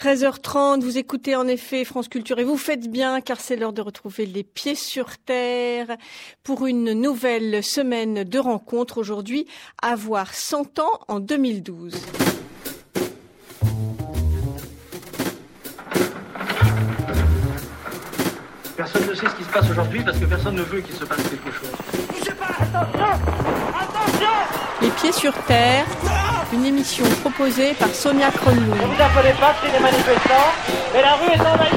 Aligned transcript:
13h30, 0.00 0.80
vous 0.82 0.96
écoutez 0.96 1.34
en 1.34 1.48
effet 1.48 1.84
France 1.84 2.06
Culture 2.06 2.38
et 2.38 2.44
vous 2.44 2.56
faites 2.56 2.88
bien 2.88 3.20
car 3.20 3.40
c'est 3.40 3.56
l'heure 3.56 3.72
de 3.72 3.82
retrouver 3.82 4.26
les 4.26 4.44
pieds 4.44 4.76
sur 4.76 5.18
terre 5.18 5.88
pour 6.44 6.68
une 6.68 6.92
nouvelle 6.92 7.64
semaine 7.64 8.22
de 8.22 8.38
rencontres 8.38 8.98
aujourd'hui, 8.98 9.48
avoir 9.82 10.34
100 10.34 10.78
ans 10.78 11.00
en 11.08 11.18
2012. 11.18 11.96
Personne 18.76 19.06
ne 19.08 19.14
sait 19.14 19.26
ce 19.28 19.34
qui 19.34 19.42
se 19.42 19.50
passe 19.50 19.68
aujourd'hui 19.68 20.04
parce 20.04 20.18
que 20.20 20.26
personne 20.26 20.54
ne 20.54 20.62
veut 20.62 20.80
qu'il 20.80 20.94
se 20.94 21.04
passe 21.04 21.28
quelque 21.28 21.50
chose. 21.50 21.72
Bougez 22.08 22.34
pas 22.34 23.67
Les 24.80 24.90
pieds 24.90 25.10
sur 25.10 25.32
terre, 25.44 25.84
une 26.52 26.64
émission 26.64 27.04
proposée 27.22 27.74
par 27.74 27.88
Sonia 27.88 28.30
Kronlund. 28.30 28.68
Ne 28.68 28.86
vous 28.86 29.02
affolez 29.02 29.32
pas, 29.32 29.52
c'est 29.60 29.72
des 29.72 29.82
manifestants, 29.82 30.52
mais 30.94 31.02
la 31.02 31.16
rue 31.16 31.32
est 31.32 31.40
envahie 31.40 31.74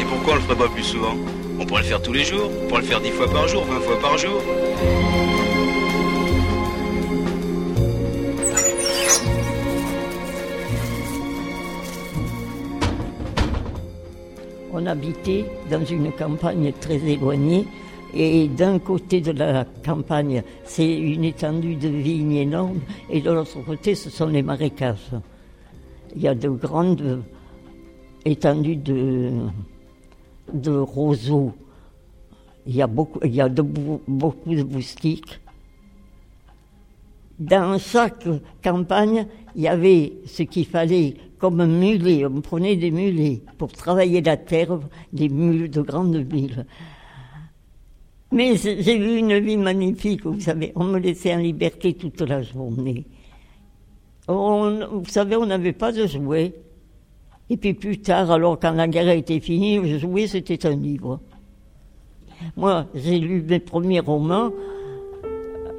Et 0.00 0.04
pourquoi 0.04 0.32
on 0.32 0.36
le 0.36 0.40
ferait 0.40 0.56
pas 0.56 0.68
plus 0.68 0.82
souvent? 0.82 1.14
On 1.58 1.66
pourrait 1.66 1.82
le 1.82 1.88
faire 1.88 2.00
tous 2.00 2.14
les 2.14 2.24
jours, 2.24 2.50
on 2.64 2.68
pourrait 2.68 2.80
le 2.80 2.86
faire 2.86 3.00
dix 3.02 3.10
fois 3.10 3.30
par 3.30 3.46
jour, 3.46 3.64
vingt 3.64 3.80
fois 3.80 4.00
par 4.00 4.16
jour. 4.16 4.40
On 14.72 14.86
habitait 14.86 15.44
dans 15.70 15.84
une 15.84 16.10
campagne 16.12 16.72
très 16.80 16.94
éloignée 16.94 17.66
et 18.14 18.48
d'un 18.48 18.78
côté 18.78 19.20
de 19.20 19.32
la 19.32 19.64
campagne, 19.84 20.42
c'est 20.64 20.98
une 20.98 21.24
étendue 21.24 21.76
de 21.76 21.88
vignes 21.88 22.36
énormes 22.36 22.80
et 23.08 23.20
de 23.20 23.30
l'autre 23.30 23.60
côté, 23.64 23.94
ce 23.94 24.10
sont 24.10 24.26
les 24.26 24.42
marécages. 24.42 25.10
Il 26.16 26.22
y 26.22 26.28
a 26.28 26.34
de 26.34 26.48
grandes 26.48 27.22
étendues 28.24 28.76
de, 28.76 29.32
roseaux. 30.70 31.52
Il 32.66 32.76
y 32.76 32.82
a 32.82 32.86
beaucoup, 32.86 33.20
il 33.24 33.34
y 33.34 33.40
a 33.40 33.48
de, 33.48 33.62
beaucoup 33.62 34.54
de 34.54 34.62
moustiques. 34.62 35.40
Dans 37.38 37.78
chaque 37.78 38.28
campagne, 38.62 39.26
il 39.54 39.62
y 39.62 39.68
avait 39.68 40.12
ce 40.26 40.42
qu'il 40.42 40.66
fallait 40.66 41.14
comme 41.38 41.64
mulet. 41.64 42.26
On 42.26 42.40
prenait 42.42 42.76
des 42.76 42.90
mulets 42.90 43.40
pour 43.56 43.72
travailler 43.72 44.20
la 44.20 44.36
terre, 44.36 44.78
des 45.12 45.28
mules 45.28 45.70
de 45.70 45.80
grandes 45.80 46.16
villes. 46.16 46.66
Mais 48.32 48.56
j'ai 48.56 48.96
eu 48.96 49.16
une 49.16 49.38
vie 49.38 49.56
magnifique, 49.56 50.24
vous 50.24 50.40
savez. 50.40 50.72
On 50.76 50.84
me 50.84 50.98
laissait 50.98 51.34
en 51.34 51.38
liberté 51.38 51.94
toute 51.94 52.20
la 52.20 52.42
journée. 52.42 53.04
On, 54.28 54.86
vous 54.92 55.10
savez, 55.10 55.34
on 55.36 55.46
n'avait 55.46 55.72
pas 55.72 55.90
de 55.90 56.06
jouets. 56.06 56.54
Et 57.48 57.56
puis 57.56 57.74
plus 57.74 57.98
tard, 57.98 58.30
alors 58.30 58.60
quand 58.60 58.72
la 58.72 58.86
guerre 58.86 59.10
était 59.10 59.40
finie, 59.40 59.80
je 59.84 59.98
jouais, 59.98 60.28
c'était 60.28 60.64
un 60.66 60.76
livre. 60.76 61.18
Moi, 62.56 62.86
j'ai 62.94 63.18
lu 63.18 63.42
mes 63.42 63.58
premiers 63.58 64.00
romans 64.00 64.52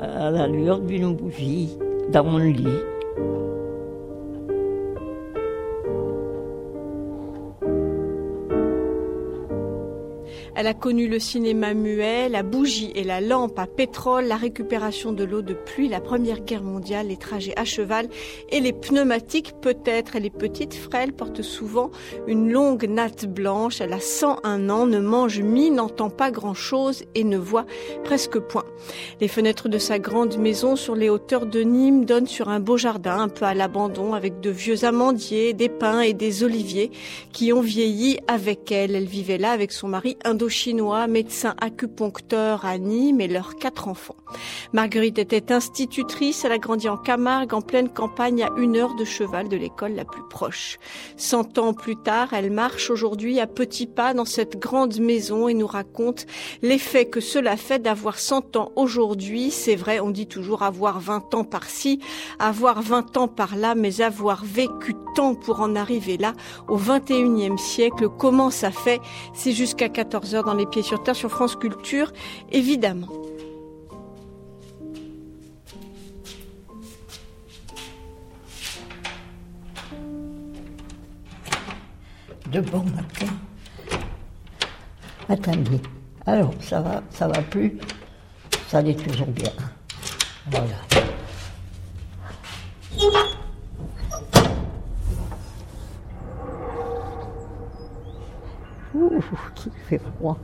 à 0.02 0.30
la 0.30 0.48
lueur 0.48 0.80
d'une 0.80 1.16
bougie, 1.16 1.70
dans 2.12 2.26
mon 2.26 2.38
lit. 2.38 2.68
Elle 10.54 10.68
a 10.68 10.74
connu 10.74 11.08
le 11.08 11.20
cinéma 11.20 11.74
muet, 11.74 12.28
la 12.28 12.44
bougie 12.44 12.92
et 12.94 13.04
la 13.04 13.22
lampe 13.22 13.58
à 13.58 13.68
pétrole, 13.68 14.26
la 14.26 14.36
récupération 14.36 15.14
de 15.14 15.24
l'eau 15.24 15.42
de 15.42 15.54
pluie, 15.54 15.88
la 15.88 16.02
Première 16.02 16.42
Guerre 16.42 16.64
mondiale, 16.64 17.08
les 17.08 17.18
trajets 17.18 17.54
à 17.58 17.64
cheval 17.64 18.10
et 18.50 18.60
les 18.60 18.74
pneumatiques 18.74 19.54
peut-être. 19.62 20.16
Elle 20.16 20.26
est 20.26 20.30
petite, 20.30 20.74
frêle, 20.74 21.14
porte 21.14 21.42
souvent 21.42 21.90
une 22.28 22.52
longue 22.52 22.86
natte 22.86 23.26
blanche. 23.26 23.80
Elle 23.80 23.94
a 23.94 24.02
101 24.02 24.70
ans, 24.70 24.86
ne 24.86 25.00
mange 25.00 25.40
mi, 25.40 25.72
n'entend 25.72 26.10
pas 26.10 26.32
grand-chose 26.32 27.04
et 27.16 27.24
ne 27.24 27.38
voit 27.38 27.66
presque 28.04 28.40
point. 28.40 28.66
Les 29.22 29.30
fenêtres 29.30 29.70
de 29.70 29.78
sa 29.78 30.00
grande 30.00 30.38
maison 30.38 30.76
sur 30.76 30.96
les 30.96 31.10
hauteurs 31.10 31.46
de 31.46 31.62
Nîmes 31.62 32.04
donnent 32.04 32.28
sur 32.28 32.50
un 32.50 32.60
beau 32.60 32.76
jardin 32.76 33.20
un 33.20 33.30
peu 33.30 33.46
à 33.46 33.54
l'abandon 33.54 34.14
avec 34.14 34.42
de 34.42 34.50
vieux 34.50 34.84
amandiers, 34.84 35.54
des 35.54 35.70
pins 35.70 36.02
et 36.02 36.14
des 36.14 36.44
oliviers 36.44 36.92
qui 37.32 37.54
ont 37.54 37.62
vieilli 37.62 38.20
avec 38.28 38.70
elle. 38.72 38.96
Elle 38.96 39.06
vivait 39.06 39.38
là 39.38 39.52
avec 39.52 39.72
son 39.72 39.88
mari 39.88 40.18
chinois, 40.50 41.08
médecin 41.08 41.56
acupuncteur 41.60 42.66
à 42.66 42.78
Nîmes 42.78 43.22
et 43.22 43.28
leurs 43.28 43.56
quatre 43.56 43.88
enfants. 43.88 44.16
Marguerite 44.74 45.20
était 45.20 45.52
institutrice, 45.52 46.46
elle 46.46 46.54
a 46.54 46.58
grandi 46.58 46.90
en 46.90 46.98
Camargue, 46.98 47.54
en 47.54 47.62
pleine 47.62 47.90
campagne, 47.90 48.44
à 48.44 48.50
une 48.58 48.78
heure 48.78 48.96
de 48.96 49.04
cheval 49.04 49.50
de 49.50 49.58
l'école 49.58 49.94
la 49.94 50.06
plus 50.06 50.24
proche. 50.30 50.78
Cent 51.18 51.58
ans 51.58 51.74
plus 51.74 51.98
tard, 51.98 52.34
elle 52.34 52.52
marche 52.52 52.90
aujourd'hui 52.90 53.40
à 53.40 53.48
petits 53.48 53.88
pas 53.88 54.14
dans 54.14 54.26
cette 54.26 54.58
grande 54.58 55.00
maison 55.00 55.48
et 55.48 55.54
nous 55.54 55.68
raconte 55.68 56.26
l'effet 56.62 57.06
que 57.06 57.20
cela 57.20 57.58
fait 57.58 57.80
d'avoir 57.80 58.20
cent 58.20 58.56
ans 58.56 58.72
aujourd'hui. 58.76 59.52
C'est 59.52 59.76
vrai, 59.76 60.00
on 60.00 60.10
dit 60.10 60.28
toujours 60.28 60.64
avoir 60.64 61.00
vingt 61.00 61.34
ans 61.34 61.44
par-ci, 61.44 62.00
avoir 62.40 62.82
vingt 62.82 63.18
ans 63.18 63.28
par-là, 63.28 63.76
mais 63.76 64.02
avoir 64.02 64.44
vécu 64.44 64.96
tant 65.16 65.36
pour 65.36 65.60
en 65.62 65.76
arriver 65.76 66.18
là, 66.18 66.34
au 66.68 66.78
XXIe 66.78 67.58
siècle, 67.58 68.08
comment 68.18 68.50
ça 68.50 68.72
fait, 68.72 69.02
c'est 69.34 69.52
jusqu'à 69.52 69.90
14 69.90 70.31
dans 70.40 70.54
les 70.54 70.66
pieds 70.66 70.82
sur 70.82 71.04
terre 71.04 71.16
sur 71.16 71.30
France 71.30 71.56
Culture, 71.56 72.12
évidemment. 72.52 73.10
De 82.50 82.62
bon 82.62 82.84
matin. 82.84 83.28
Attendez. 85.30 85.82
Alors, 86.26 86.54
ça 86.62 86.82
va, 86.82 87.02
ça 87.12 87.28
va 87.28 87.42
plus. 87.42 87.78
Ça 88.68 88.80
allait 88.80 88.96
toujours 88.96 89.28
bien. 89.28 89.52
Voilà. 90.50 90.76
Ouh, 98.94 99.22
qu'il 99.56 99.72
fait 99.88 100.00
froid. 100.00 100.38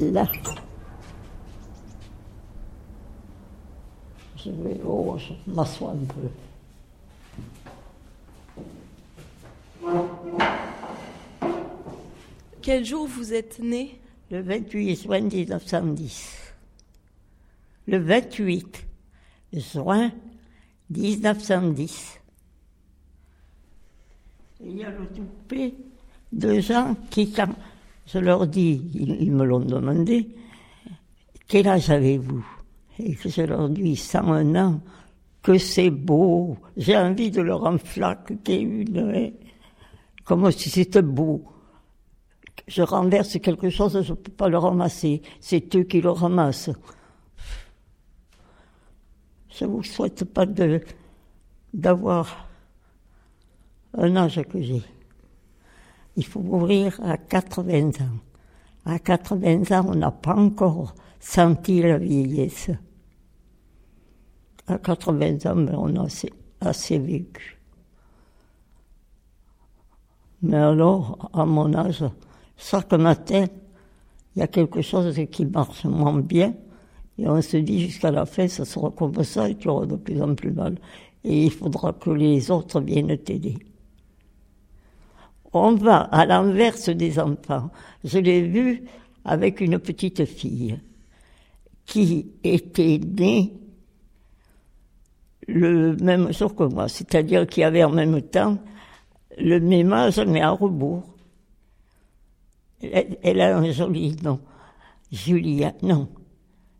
Là. 0.00 0.26
Je 4.36 4.50
vais, 4.50 4.80
oh, 4.86 5.16
je 5.18 5.32
m'assois 5.50 5.92
un 5.92 6.04
peu. 6.04 6.28
Quel 12.62 12.84
jour 12.84 13.06
vous 13.06 13.32
êtes 13.32 13.58
né? 13.58 14.00
Le 14.30 14.40
28 14.40 15.02
juin 15.02 15.20
1910. 15.20 16.54
Le 17.86 17.98
28 17.98 18.86
juin 19.52 20.10
1910. 20.90 22.20
Il 24.68 24.78
y 24.78 24.84
a 24.84 24.90
le 24.90 25.06
toupet 25.06 25.74
de 26.32 26.58
gens 26.58 26.96
qui, 27.08 27.30
quand 27.30 27.54
je 28.06 28.18
leur 28.18 28.46
dis, 28.48 28.82
ils, 28.94 29.30
me 29.30 29.44
l'ont 29.44 29.60
demandé, 29.60 30.28
quel 31.46 31.68
âge 31.68 31.90
avez-vous? 31.90 32.44
Et 32.98 33.14
que 33.14 33.28
je 33.28 33.42
leur 33.42 33.68
dis 33.68 33.94
101 33.94 34.56
ans, 34.56 34.80
que 35.40 35.56
c'est 35.56 35.90
beau, 35.90 36.56
j'ai 36.76 36.96
envie 36.96 37.30
de 37.30 37.42
leur 37.42 37.64
enflaquer 37.64 38.60
une, 38.60 38.98
hein, 38.98 39.30
comme 40.24 40.50
si 40.50 40.68
c'était 40.68 41.02
beau. 41.02 41.44
Je 42.66 42.82
renverse 42.82 43.38
quelque 43.38 43.70
chose, 43.70 44.02
je 44.02 44.10
ne 44.10 44.16
peux 44.16 44.32
pas 44.32 44.48
le 44.48 44.58
ramasser, 44.58 45.22
c'est 45.38 45.76
eux 45.76 45.84
qui 45.84 46.00
le 46.00 46.10
ramassent. 46.10 46.70
Je 49.48 49.64
ne 49.64 49.70
vous 49.70 49.84
souhaite 49.84 50.24
pas 50.24 50.44
de, 50.44 50.80
d'avoir 51.72 52.45
un 53.96 54.16
âge 54.16 54.42
que 54.48 54.60
j'ai. 54.60 54.82
Il 56.16 56.24
faut 56.24 56.40
mourir 56.40 56.98
à 57.02 57.16
80 57.16 57.88
ans. 57.88 58.18
À 58.84 58.98
80 58.98 59.76
ans, 59.76 59.86
on 59.88 59.94
n'a 59.94 60.10
pas 60.10 60.34
encore 60.34 60.94
senti 61.20 61.82
la 61.82 61.98
vieillesse. 61.98 62.70
À 64.66 64.78
80 64.78 65.50
ans, 65.50 65.56
ben, 65.56 65.74
on 65.76 65.96
a 65.96 66.04
assez, 66.04 66.32
assez 66.60 66.98
vécu. 66.98 67.58
Mais 70.42 70.56
alors, 70.56 71.30
à 71.32 71.44
mon 71.44 71.74
âge, 71.74 72.04
chaque 72.56 72.92
matin, 72.92 73.46
il 74.34 74.40
y 74.40 74.42
a 74.42 74.46
quelque 74.46 74.82
chose 74.82 75.18
qui 75.30 75.46
marche 75.46 75.84
moins 75.84 76.20
bien. 76.20 76.54
Et 77.18 77.26
on 77.28 77.40
se 77.40 77.56
dit 77.56 77.80
jusqu'à 77.80 78.10
la 78.10 78.26
fin, 78.26 78.46
ça 78.46 78.64
sera 78.64 78.90
comme 78.90 79.24
ça 79.24 79.48
et 79.48 79.54
tu 79.54 79.68
auras 79.68 79.86
de 79.86 79.96
plus 79.96 80.20
en 80.20 80.34
plus 80.34 80.52
mal. 80.52 80.76
Et 81.24 81.44
il 81.44 81.50
faudra 81.50 81.92
que 81.94 82.10
les 82.10 82.50
autres 82.50 82.80
viennent 82.80 83.16
t'aider. 83.18 83.56
On 85.52 85.74
va 85.74 86.00
à 86.00 86.26
l'inverse 86.26 86.88
des 86.90 87.18
enfants. 87.18 87.70
Je 88.04 88.18
l'ai 88.18 88.42
vu 88.42 88.84
avec 89.24 89.60
une 89.60 89.78
petite 89.78 90.24
fille 90.24 90.78
qui 91.86 92.26
était 92.42 92.98
né 92.98 93.52
le 95.48 95.96
même 95.96 96.32
jour 96.32 96.54
que 96.54 96.64
moi, 96.64 96.88
c'est-à-dire 96.88 97.46
qu'il 97.46 97.60
y 97.60 97.64
avait 97.64 97.84
en 97.84 97.92
même 97.92 98.20
temps 98.22 98.58
le 99.38 99.60
même 99.60 99.92
âge, 99.92 100.18
mais 100.20 100.40
à 100.40 100.50
rebours. 100.50 101.04
Elle, 102.80 103.40
a 103.40 103.56
un 103.56 103.70
joli 103.70 104.16
nom. 104.22 104.40
Julia, 105.10 105.72
non. 105.82 106.08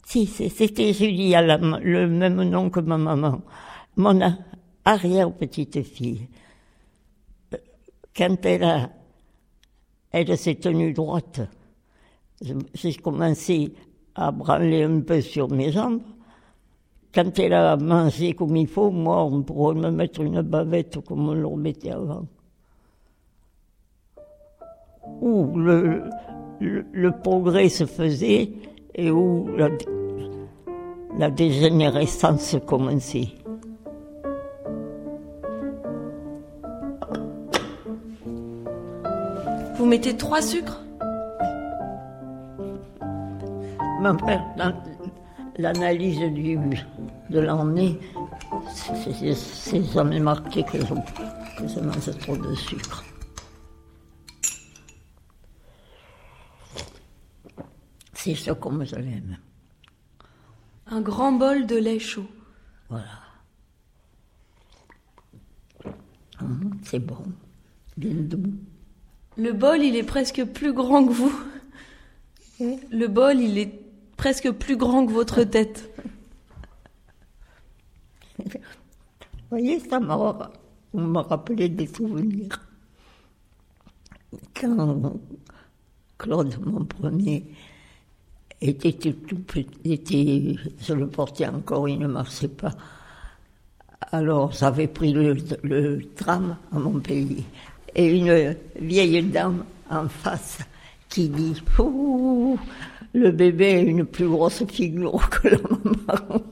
Si, 0.04 0.26
c'était 0.26 0.92
Julia, 0.92 1.42
le 1.42 2.06
même 2.06 2.42
nom 2.42 2.70
que 2.70 2.80
ma 2.80 2.98
maman. 2.98 3.40
Mon 3.96 4.20
arrière-petite-fille. 4.84 6.28
Quand 8.16 8.46
elle 8.46 8.64
a, 8.64 8.90
elle 10.10 10.38
s'est 10.38 10.54
tenue 10.54 10.92
droite, 10.92 11.42
j'ai 12.74 12.94
commencé 12.94 13.74
à 14.14 14.30
branler 14.30 14.84
un 14.84 15.00
peu 15.00 15.20
sur 15.20 15.50
mes 15.50 15.70
jambes. 15.70 16.00
Quand 17.14 17.38
elle 17.38 17.52
a 17.52 17.76
mangé 17.76 18.32
comme 18.32 18.56
il 18.56 18.68
faut, 18.68 18.90
moi, 18.90 19.24
on 19.24 19.42
pourrait 19.42 19.74
me 19.74 19.90
mettre 19.90 20.22
une 20.22 20.40
bavette 20.42 20.98
comme 21.04 21.28
on 21.28 21.34
le 21.34 21.46
remettait 21.46 21.90
avant. 21.90 22.26
Où 25.20 25.56
le 25.56 27.10
progrès 27.22 27.68
se 27.68 27.84
faisait 27.84 28.50
et 28.94 29.10
où 29.10 29.46
la, 29.56 29.68
la 31.18 31.30
dégénérescence 31.30 32.56
commençait. 32.66 33.28
Vous 39.86 39.90
mettez 39.90 40.16
trois 40.16 40.42
sucres 40.42 40.80
Mon 44.00 44.16
père, 44.16 44.44
dans 44.58 44.74
l'analyse 45.58 46.18
du, 46.34 46.58
de 47.30 47.38
l'année, 47.38 47.96
c'est- 48.74 49.84
jamais 49.92 50.18
marqué 50.18 50.64
que 50.64 50.78
je 50.84 50.92
mange 51.78 52.18
trop 52.18 52.36
de 52.36 52.52
sucre. 52.56 53.04
C'est 58.12 58.34
ça 58.34 58.56
comme 58.56 58.84
je 58.84 58.96
l'aime. 58.96 59.38
Un 60.88 61.00
grand 61.00 61.30
bol 61.30 61.64
de 61.64 61.76
lait 61.76 62.00
chaud. 62.00 62.26
Voilà. 62.88 63.20
Hum, 66.40 66.76
c'est 66.82 66.98
bon. 66.98 67.22
Bien 67.96 68.14
doux. 68.14 68.52
Le 69.38 69.52
bol, 69.52 69.82
il 69.82 69.96
est 69.96 70.02
presque 70.02 70.44
plus 70.44 70.72
grand 70.72 71.06
que 71.06 71.12
vous. 71.12 71.32
Le 72.90 73.06
bol, 73.06 73.38
il 73.38 73.58
est 73.58 73.72
presque 74.16 74.50
plus 74.50 74.76
grand 74.76 75.06
que 75.06 75.12
votre 75.12 75.44
tête. 75.44 75.90
Vous 78.38 78.50
voyez, 79.50 79.78
ça 79.80 80.00
m'a 80.00 80.16
rappelé 81.22 81.68
des 81.68 81.86
souvenirs. 81.86 82.66
Quand 84.54 85.18
Claude, 86.18 86.56
mon 86.64 86.84
premier, 86.84 87.44
était 88.62 88.92
tout 88.92 89.36
petit, 89.36 90.58
je 90.80 90.94
le 90.94 91.08
portais 91.08 91.46
encore, 91.46 91.88
il 91.88 91.98
ne 91.98 92.06
marchait 92.06 92.48
pas. 92.48 92.72
Alors 94.12 94.52
j'avais 94.52 94.88
pris 94.88 95.12
le, 95.12 95.36
le 95.62 96.02
tram 96.14 96.56
à 96.72 96.78
Montpellier 96.78 97.44
et 97.94 98.18
une 98.18 98.56
vieille 98.80 99.22
dame 99.22 99.64
en 99.90 100.08
face 100.08 100.58
qui 101.08 101.28
dit 101.28 101.62
Ouh, 101.78 102.58
le 103.14 103.30
bébé 103.30 103.74
a 103.76 103.80
une 103.80 104.04
plus 104.04 104.28
grosse 104.28 104.64
figure 104.66 105.28
que 105.30 105.48
la 105.48 105.58
maman. 105.58 106.42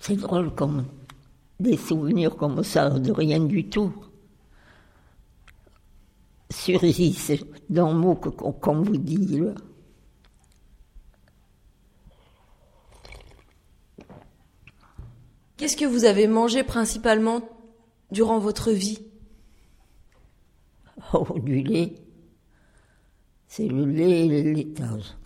C'est 0.00 0.16
drôle 0.16 0.54
comme 0.54 0.84
des 1.58 1.76
souvenirs 1.76 2.36
comme 2.36 2.62
ça, 2.62 2.90
de 2.90 3.10
rien 3.10 3.40
du 3.40 3.68
tout, 3.68 3.92
surgissent 6.50 7.44
d'un 7.68 7.92
mot 7.92 8.14
qu'on 8.14 8.82
vous 8.82 8.96
dit. 8.96 9.42
Qu'est-ce 15.66 15.76
que 15.76 15.84
vous 15.84 16.04
avez 16.04 16.28
mangé 16.28 16.62
principalement 16.62 17.40
durant 18.12 18.38
votre 18.38 18.70
vie 18.70 19.00
Oh, 21.12 21.26
du 21.40 21.60
lait. 21.60 21.96
C'est 23.48 23.66
le 23.66 23.84
lait 23.84 24.26
et 24.26 24.42
le 24.44 24.52
laitage. 24.52 25.16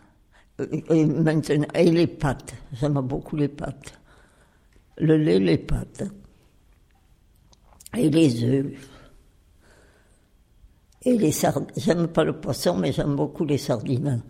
Euh, 0.63 0.81
Et 0.89 1.05
maintenant, 1.05 1.67
et 1.75 1.91
les 1.91 2.07
pâtes. 2.07 2.55
J'aime 2.73 2.95
beaucoup 3.03 3.37
les 3.37 3.49
pâtes. 3.49 4.01
Le 4.97 5.19
lait, 5.19 5.39
les 5.41 5.59
pâtes. 5.59 6.05
Et 7.95 8.09
les 8.09 8.43
œufs. 8.43 8.89
Et 11.03 11.19
les 11.19 11.33
sardines. 11.33 11.69
J'aime 11.77 12.09
pas 12.09 12.25
le 12.25 12.41
poisson, 12.41 12.79
mais 12.79 12.93
j'aime 12.93 13.15
beaucoup 13.15 13.45
les 13.45 13.59
sardines 13.59 14.23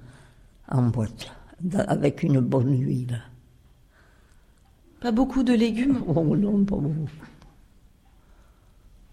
en 0.67 0.83
boîte, 0.89 1.31
avec 1.73 2.25
une 2.25 2.41
bonne 2.41 2.77
huile. 2.81 3.23
Pas 5.01 5.13
beaucoup 5.13 5.43
de 5.43 5.53
légumes 5.55 6.03
Oh 6.09 6.37
non, 6.37 6.65
pas 6.65 6.77
beaucoup. 6.77 7.11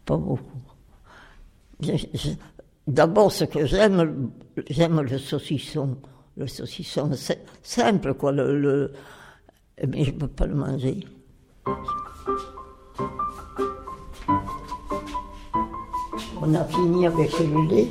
Pas 0.05 0.17
beaucoup. 0.17 0.43
D'abord, 2.87 3.31
ce 3.31 3.43
que 3.45 3.65
j'aime, 3.65 4.29
j'aime 4.69 5.01
le 5.01 5.17
saucisson. 5.17 5.97
Le 6.37 6.47
saucisson 6.47 7.11
si- 7.13 7.33
simple, 7.63 8.13
quoi. 8.13 8.31
Le- 8.31 8.91
Mais 9.87 10.03
je 10.03 10.11
ne 10.11 10.17
peux 10.17 10.27
pas 10.27 10.45
le 10.45 10.55
manger. 10.55 11.01
On 16.41 16.53
a 16.53 16.63
fini 16.65 17.07
avec 17.07 17.31
le 17.39 17.67
lait. 17.69 17.87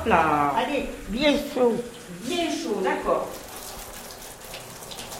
Hop 0.00 0.06
là 0.06 0.52
Allez, 0.56 0.86
bien 1.08 1.32
chaud. 1.54 1.74
Bien 2.24 2.44
chaud, 2.50 2.80
d'accord. 2.82 3.28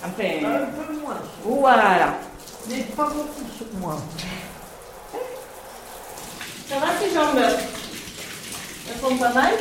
Enfin, 0.03 0.25
Un 0.25 0.67
peu 0.67 1.01
moins. 1.01 1.21
voilà. 1.45 2.15
Mais 2.69 2.81
pas 2.97 3.07
beaucoup 3.07 3.43
sur 3.57 3.67
moi. 3.81 3.97
Ça 6.69 6.77
va 6.79 6.87
tes 7.01 7.13
jambes? 7.13 7.39
Elles 8.89 8.97
font 9.01 9.17
pas 9.17 9.33
mal? 9.33 9.55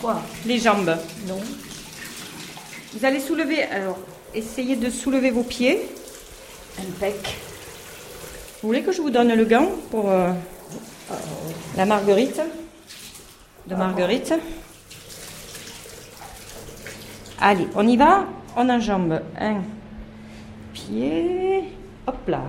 Quoi? 0.00 0.20
Les 0.46 0.58
jambes. 0.58 0.96
Non 1.28 1.38
Vous 2.94 3.04
allez 3.04 3.20
soulever, 3.20 3.62
alors, 3.64 3.98
essayez 4.34 4.76
de 4.76 4.90
soulever 4.90 5.30
vos 5.30 5.42
pieds. 5.42 5.88
Impec. 6.78 7.36
Vous 8.62 8.68
voulez 8.68 8.82
que 8.82 8.92
je 8.92 9.02
vous 9.02 9.10
donne 9.10 9.32
le 9.34 9.44
gant 9.44 9.68
pour 9.90 10.10
euh, 10.10 10.30
la 11.76 11.84
marguerite? 11.84 12.40
De 13.66 13.74
marguerite 13.74 14.34
Allez, 17.40 17.66
on 17.74 17.86
y 17.86 17.96
va 17.96 18.26
On 18.56 18.68
enjambe 18.68 19.20
un 19.38 19.62
pied. 20.72 21.64
Hop 22.06 22.28
là. 22.28 22.42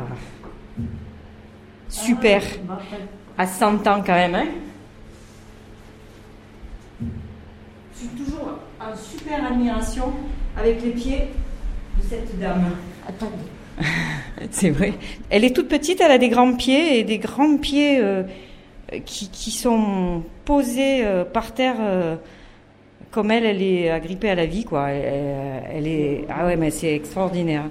Super. 1.87 2.41
À 3.37 3.47
100 3.47 3.87
ans 3.87 4.03
quand 4.05 4.13
même. 4.13 4.35
Hein 4.35 4.47
Je 7.93 7.99
suis 7.99 8.07
toujours 8.09 8.59
en 8.79 8.95
super 8.95 9.45
admiration 9.45 10.11
avec 10.57 10.81
les 10.81 10.91
pieds 10.91 11.27
de 11.97 12.03
cette 12.07 12.37
dame. 12.37 12.75
Attendez. 13.07 13.35
C'est 14.51 14.69
vrai. 14.69 14.93
Elle 15.29 15.45
est 15.45 15.55
toute 15.55 15.69
petite, 15.69 16.01
elle 16.01 16.11
a 16.11 16.17
des 16.17 16.29
grands 16.29 16.55
pieds 16.55 16.99
et 16.99 17.03
des 17.05 17.19
grands 17.19 17.57
pieds 17.57 17.99
euh, 18.01 18.23
qui, 19.05 19.29
qui 19.29 19.51
sont 19.51 20.23
posés 20.45 21.05
euh, 21.05 21.23
par 21.25 21.53
terre 21.53 21.77
euh, 21.79 22.15
comme 23.11 23.31
elle, 23.31 23.45
elle 23.45 23.61
est 23.61 23.89
agrippée 23.89 24.29
à 24.29 24.35
la 24.35 24.45
vie, 24.45 24.65
quoi. 24.65 24.89
Elle, 24.89 25.87
est. 25.87 26.25
Ah 26.29 26.45
ouais, 26.45 26.57
mais 26.57 26.69
c'est 26.69 26.93
extraordinaire. 26.93 27.63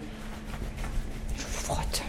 Je 1.37 1.43
vous 1.43 1.49
frotte. 1.49 2.03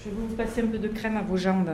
Je 0.00 0.10
vais 0.10 0.16
vous 0.16 0.34
passer 0.34 0.62
un 0.62 0.66
peu 0.66 0.78
de 0.78 0.88
crème 0.88 1.16
à 1.16 1.22
vos 1.22 1.36
jambes. 1.36 1.70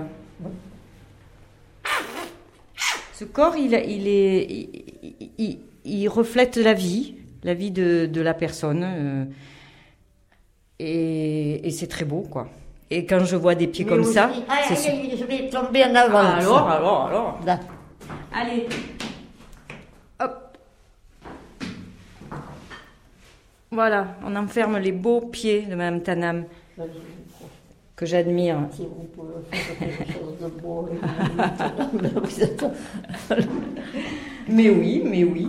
Ce 3.15 3.25
corps, 3.25 3.57
il, 3.57 3.73
il 3.73 4.09
est, 4.09 5.59
il, 5.85 6.09
reflète 6.09 6.57
la 6.57 6.75
vie, 6.75 7.15
la 7.43 7.55
vie 7.55 7.71
de, 7.71 8.07
de 8.07 8.21
la 8.21 8.35
personne, 8.35 8.85
euh, 8.85 9.25
et, 10.79 11.71
c'est 11.71 11.87
très 11.87 12.05
beau, 12.05 12.23
quoi. 12.23 12.49
Et 12.91 13.07
quand 13.07 13.25
je 13.25 13.37
vois 13.37 13.55
des 13.55 13.67
pieds 13.67 13.85
comme 13.85 14.05
ça. 14.05 14.31
Ah, 14.49 14.61
allez, 14.69 15.17
je 15.17 15.25
vais 15.25 15.49
tomber 15.49 15.85
en 15.85 15.95
avant. 15.95 16.19
Ah, 16.19 16.37
alors, 16.37 16.69
alors, 16.69 17.07
alors. 17.07 17.41
Allez. 18.33 18.67
Hop. 20.21 20.59
Voilà, 23.71 24.17
on 24.25 24.37
enferme 24.37 24.79
les 24.79 24.93
beaux 24.93 25.21
pieds 25.21 25.63
de 25.63 25.75
Mme 25.75 26.03
Tanam. 26.03 26.45
Que 27.97 28.07
j'admire. 28.07 28.59
Si 28.73 28.83
vous 28.83 29.05
pouvez 29.15 29.35
faire 29.51 29.79
quelque 29.79 30.13
chose 30.13 30.39
de 30.41 30.49
beau. 30.61 30.89
mais 34.49 34.69
oui, 34.69 35.03
mais 35.05 35.23
oui. 35.23 35.49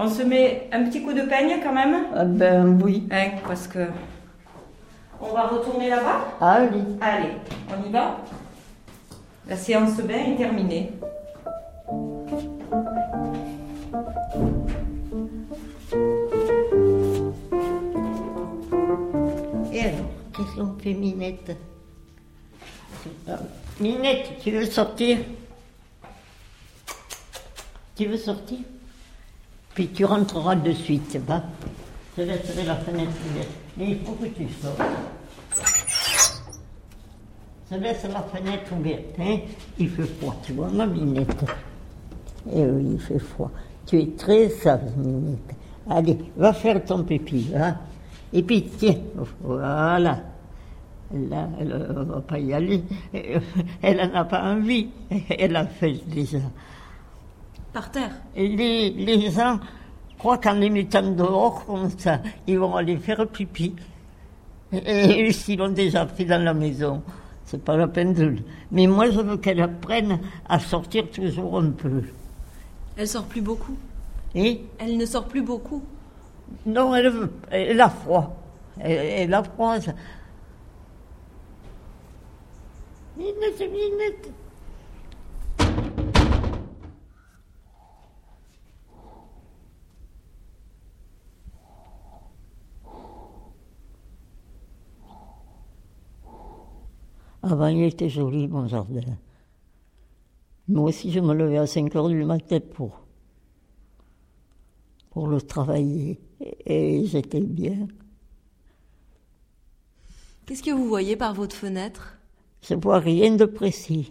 On 0.00 0.08
se 0.08 0.22
met 0.22 0.68
un 0.70 0.84
petit 0.84 1.02
coup 1.02 1.12
de 1.12 1.22
peigne 1.22 1.56
quand 1.60 1.72
même 1.74 2.06
Ah 2.14 2.24
ben 2.24 2.80
oui. 2.80 3.08
Hein, 3.10 3.30
parce 3.44 3.66
que... 3.66 3.88
On 5.20 5.32
va 5.32 5.48
retourner 5.48 5.90
là-bas 5.90 6.36
Allez. 6.40 6.84
Allez, 7.00 7.32
on 7.68 7.88
y 7.88 7.90
va 7.90 8.18
La 9.48 9.56
séance 9.56 9.96
bain 9.96 10.32
est 10.32 10.36
terminée. 10.36 10.92
Et 19.72 19.80
alors, 19.80 20.06
qu'est-ce 20.32 20.60
qu'on 20.60 20.78
fait, 20.78 20.94
Minette? 20.94 21.56
Ah, 23.28 23.38
Minette, 23.80 24.38
tu 24.44 24.52
veux 24.52 24.64
sortir? 24.64 25.18
Tu 27.96 28.06
veux 28.06 28.16
sortir? 28.16 28.58
Puis 29.78 29.86
tu 29.86 30.04
rentreras 30.04 30.56
de 30.56 30.72
suite, 30.72 31.20
va. 31.24 31.40
Je 32.16 32.22
laisserai 32.22 32.64
la 32.64 32.74
fenêtre 32.74 33.12
ouverte. 33.30 33.48
Mais 33.76 33.90
il 33.90 33.98
faut 34.00 34.14
que 34.14 34.26
tu 34.26 34.48
sortes. 34.60 34.82
Je 37.70 37.76
laisse 37.76 38.02
la 38.12 38.22
fenêtre 38.22 38.72
ouverte, 38.76 39.20
hein 39.20 39.38
Il 39.78 39.88
fait 39.88 40.02
froid, 40.02 40.34
tu 40.42 40.54
vois, 40.54 40.68
ma 40.70 40.84
Minette. 40.84 41.44
Eh 42.52 42.64
oui, 42.64 42.88
il 42.94 43.00
fait 43.00 43.20
froid. 43.20 43.52
Tu 43.86 44.00
es 44.00 44.06
très 44.16 44.48
sage, 44.48 44.80
Minette. 44.96 45.54
Allez, 45.88 46.18
va 46.36 46.52
faire 46.52 46.84
ton 46.84 47.04
pipi, 47.04 47.46
hein 47.54 47.76
Et 48.32 48.42
puis, 48.42 48.64
tiens, 48.64 48.96
voilà. 49.40 50.18
Là, 51.14 51.48
elle 51.60 51.68
ne 51.68 52.02
va 52.02 52.20
pas 52.22 52.40
y 52.40 52.52
aller. 52.52 52.82
Elle 53.80 53.96
n'en 53.98 54.12
a 54.12 54.24
pas 54.24 54.42
envie. 54.42 54.88
Elle 55.38 55.54
a 55.54 55.66
fait 55.66 56.00
déjà. 56.08 56.38
Par 57.78 57.92
terre. 57.92 58.10
Et 58.34 58.48
les, 58.48 58.90
les 58.90 59.30
gens 59.30 59.60
croient 60.18 60.38
qu'en 60.38 60.54
les 60.54 60.68
mettant 60.68 61.12
dehors 61.12 61.64
comme 61.64 61.88
ça, 61.96 62.18
ils 62.48 62.58
vont 62.58 62.74
aller 62.74 62.96
faire 62.96 63.24
pipi. 63.28 63.72
Et, 64.72 65.20
et 65.28 65.32
s'ils 65.32 65.60
l'ont 65.60 65.68
déjà 65.68 66.04
fait 66.08 66.24
dans 66.24 66.42
la 66.42 66.54
maison, 66.54 67.04
c'est 67.44 67.62
pas 67.62 67.76
la 67.76 67.86
peine 67.86 68.14
de... 68.14 68.34
Mais 68.72 68.88
moi, 68.88 69.08
je 69.12 69.20
veux 69.20 69.36
qu'elle 69.36 69.60
apprenne 69.60 70.18
à 70.48 70.58
sortir 70.58 71.08
toujours 71.08 71.60
un 71.60 71.70
peu. 71.70 72.02
Elle 72.96 73.06
sort 73.06 73.26
plus 73.26 73.42
beaucoup. 73.42 73.76
Et? 74.34 74.60
Elle 74.80 74.96
ne 74.96 75.06
sort 75.06 75.26
plus 75.26 75.42
beaucoup. 75.42 75.84
non, 76.66 76.96
elle, 76.96 77.10
veut- 77.10 77.32
elle 77.48 77.80
a 77.80 77.90
froid. 77.90 78.36
Elle, 78.80 78.90
elle 79.22 79.34
a 79.34 79.44
froid. 79.44 79.80
ça. 79.80 79.92
Minette, 83.16 83.60
minette. 83.60 84.32
Avant, 97.50 97.68
il 97.68 97.84
était 97.84 98.10
joli, 98.10 98.46
mon 98.46 98.68
jardin. 98.68 99.00
Moi 100.68 100.90
aussi, 100.90 101.10
je 101.10 101.18
me 101.18 101.32
levais 101.32 101.56
à 101.56 101.66
5 101.66 101.96
heures 101.96 102.08
du 102.08 102.22
matin 102.24 102.58
pour, 102.60 103.00
pour 105.08 105.28
le 105.28 105.40
travailler. 105.40 106.20
Et, 106.40 106.98
et 107.00 107.06
j'étais 107.06 107.40
bien. 107.40 107.88
Qu'est-ce 110.44 110.62
que 110.62 110.70
vous 110.70 110.88
voyez 110.88 111.16
par 111.16 111.32
votre 111.32 111.56
fenêtre? 111.56 112.18
Je 112.60 112.74
vois 112.74 112.98
rien 112.98 113.34
de 113.34 113.46
précis. 113.46 114.10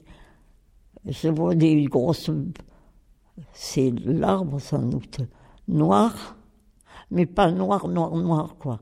Je 1.06 1.28
vois 1.28 1.54
des 1.54 1.86
grosses. 1.86 2.32
C'est 3.54 3.92
l'arbre 4.04 4.60
sans 4.60 4.82
doute. 4.82 5.20
Noir, 5.68 6.38
mais 7.12 7.28
pas 7.28 7.52
noir, 7.52 7.88
noir, 7.88 8.16
noir, 8.16 8.56
quoi. 8.58 8.80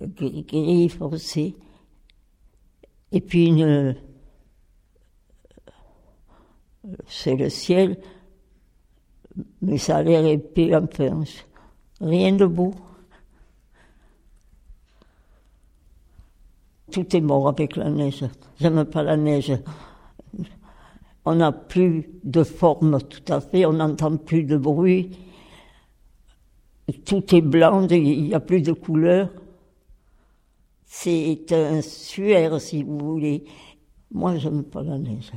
Gris, 0.00 0.44
gris 0.44 0.88
foncé. 0.90 1.56
Et 3.12 3.20
puis 3.20 3.46
une. 3.46 3.96
C'est 7.06 7.36
le 7.36 7.50
ciel, 7.50 7.98
mais 9.60 9.78
ça 9.78 9.98
a 9.98 10.02
l'air 10.02 10.24
épais, 10.24 10.74
enfin. 10.74 11.22
Rien 12.00 12.32
de 12.32 12.46
beau. 12.46 12.74
Tout 16.90 17.16
est 17.16 17.20
mort 17.20 17.48
avec 17.48 17.76
la 17.76 17.90
neige. 17.90 18.24
J'aime 18.60 18.84
pas 18.84 19.02
la 19.02 19.16
neige. 19.16 19.52
On 21.24 21.34
n'a 21.34 21.52
plus 21.52 22.08
de 22.24 22.42
forme 22.42 23.02
tout 23.02 23.32
à 23.32 23.40
fait, 23.40 23.66
on 23.66 23.74
n'entend 23.74 24.16
plus 24.16 24.44
de 24.44 24.56
bruit. 24.56 25.10
Tout 27.04 27.34
est 27.34 27.42
blanc, 27.42 27.86
il 27.88 28.28
n'y 28.28 28.34
a 28.34 28.40
plus 28.40 28.62
de 28.62 28.72
couleur. 28.72 29.28
C'est 30.90 31.52
un 31.52 31.82
suaire, 31.82 32.58
si 32.60 32.82
vous 32.82 32.98
voulez. 32.98 33.44
Moi, 34.10 34.38
j'aime 34.38 34.64
pas 34.64 34.82
la 34.82 34.98
neige. 34.98 35.30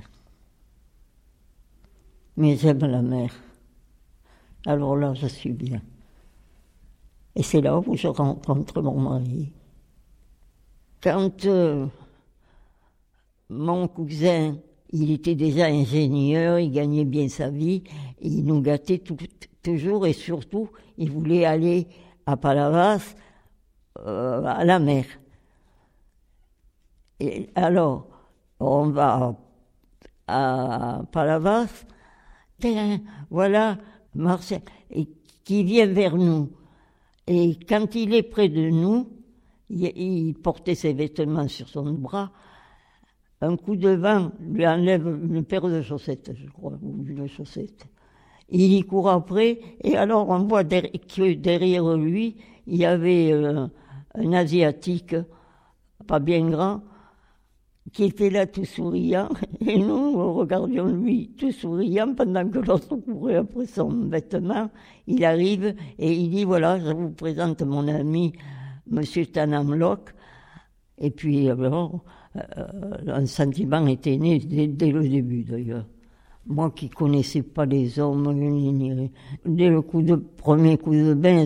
Mais 2.37 2.55
j'aime 2.55 2.79
la 2.79 3.01
mer. 3.01 3.33
Alors 4.65 4.95
là, 4.95 5.13
je 5.13 5.27
suis 5.27 5.51
bien. 5.51 5.81
Et 7.35 7.43
c'est 7.43 7.59
là 7.61 7.77
où 7.77 7.95
je 7.95 8.07
rencontre 8.07 8.81
mon 8.81 8.97
mari. 8.97 9.51
Quand 11.01 11.45
euh, 11.45 11.85
mon 13.49 13.89
cousin, 13.89 14.57
il 14.91 15.11
était 15.11 15.35
déjà 15.35 15.65
ingénieur, 15.65 16.59
il 16.59 16.71
gagnait 16.71 17.05
bien 17.05 17.27
sa 17.27 17.49
vie, 17.49 17.83
il 18.21 18.45
nous 18.45 18.61
gâtait 18.61 18.99
tout- 18.99 19.17
toujours 19.61 20.07
et 20.07 20.13
surtout, 20.13 20.69
il 20.97 21.11
voulait 21.11 21.43
aller 21.45 21.87
à 22.25 22.37
Palavas, 22.37 23.15
euh, 23.99 24.43
à 24.45 24.63
la 24.63 24.79
mer. 24.79 25.05
Alors, 27.55 28.07
on 28.59 28.89
va 28.89 29.35
à 30.27 31.01
Palavas, 31.11 31.85
voilà 33.29 33.77
Marcel, 34.15 34.61
qui 35.43 35.63
vient 35.63 35.87
vers 35.87 36.15
nous. 36.15 36.49
Et 37.27 37.57
quand 37.67 37.95
il 37.95 38.13
est 38.13 38.23
près 38.23 38.49
de 38.49 38.69
nous, 38.69 39.07
il, 39.69 40.33
portait 40.35 40.75
ses 40.75 40.93
vêtements 40.93 41.47
sur 41.47 41.67
son 41.69 41.93
bras. 41.93 42.31
Un 43.41 43.57
coup 43.57 43.75
de 43.75 43.89
vent 43.89 44.31
lui 44.39 44.67
enlève 44.67 45.07
une 45.07 45.43
paire 45.43 45.67
de 45.67 45.81
chaussettes, 45.81 46.31
je 46.35 46.47
crois, 46.49 46.77
ou 46.81 47.03
une 47.07 47.27
chaussette. 47.27 47.87
Il 48.49 48.73
y 48.73 48.81
court 48.83 49.09
après, 49.09 49.59
et 49.81 49.95
alors 49.95 50.29
on 50.29 50.39
voit 50.39 50.63
que 50.63 51.33
derrière 51.33 51.95
lui, 51.95 52.37
il 52.67 52.77
y 52.77 52.85
avait 52.85 53.31
euh, 53.31 53.67
un 54.13 54.33
Asiatique, 54.33 55.15
pas 56.05 56.19
bien 56.19 56.49
grand, 56.49 56.81
qui 57.93 58.05
était 58.05 58.29
là 58.29 58.45
tout 58.45 58.65
souriant, 58.65 59.29
et 59.65 59.77
nous, 59.77 60.11
nous 60.13 60.33
regardions 60.33 60.87
lui 60.87 61.31
tout 61.37 61.51
souriant 61.51 62.13
pendant 62.13 62.47
que 62.47 62.59
l'autre 62.59 62.95
courait 62.95 63.35
après 63.35 63.65
son 63.65 63.89
vêtement. 64.07 64.69
Il 65.07 65.25
arrive 65.25 65.75
et 65.99 66.13
il 66.13 66.29
dit, 66.29 66.43
voilà, 66.45 66.79
je 66.79 66.91
vous 66.93 67.09
présente 67.11 67.61
mon 67.63 67.87
ami, 67.87 68.33
Monsieur 68.89 69.25
Tanam 69.25 69.73
Locke. 69.75 70.13
Et 70.97 71.11
puis, 71.11 71.49
alors, 71.49 72.03
euh, 72.37 72.97
un 73.07 73.25
sentiment 73.25 73.85
était 73.87 74.17
né 74.17 74.39
dès, 74.39 74.67
dès 74.67 74.91
le 74.91 75.07
début, 75.07 75.43
d'ailleurs. 75.43 75.85
Moi 76.47 76.71
qui 76.71 76.89
connaissais 76.89 77.43
pas 77.43 77.65
les 77.65 77.99
hommes, 77.99 78.33
ni- 78.33 78.71
ni- 78.71 79.11
dès 79.45 79.69
le 79.69 79.81
coup 79.81 80.01
de, 80.01 80.15
premier 80.15 80.77
coup 80.77 80.93
de 80.95 81.13
bain, 81.13 81.43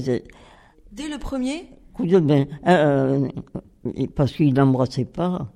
Dès 0.92 1.10
le 1.10 1.18
premier, 1.18 1.66
coup 1.94 2.06
de 2.06 2.20
bain, 2.20 2.46
euh, 2.68 3.28
euh, 3.86 4.08
parce 4.16 4.32
qu'il 4.34 4.54
n'embrassait 4.54 5.04
pas, 5.06 5.52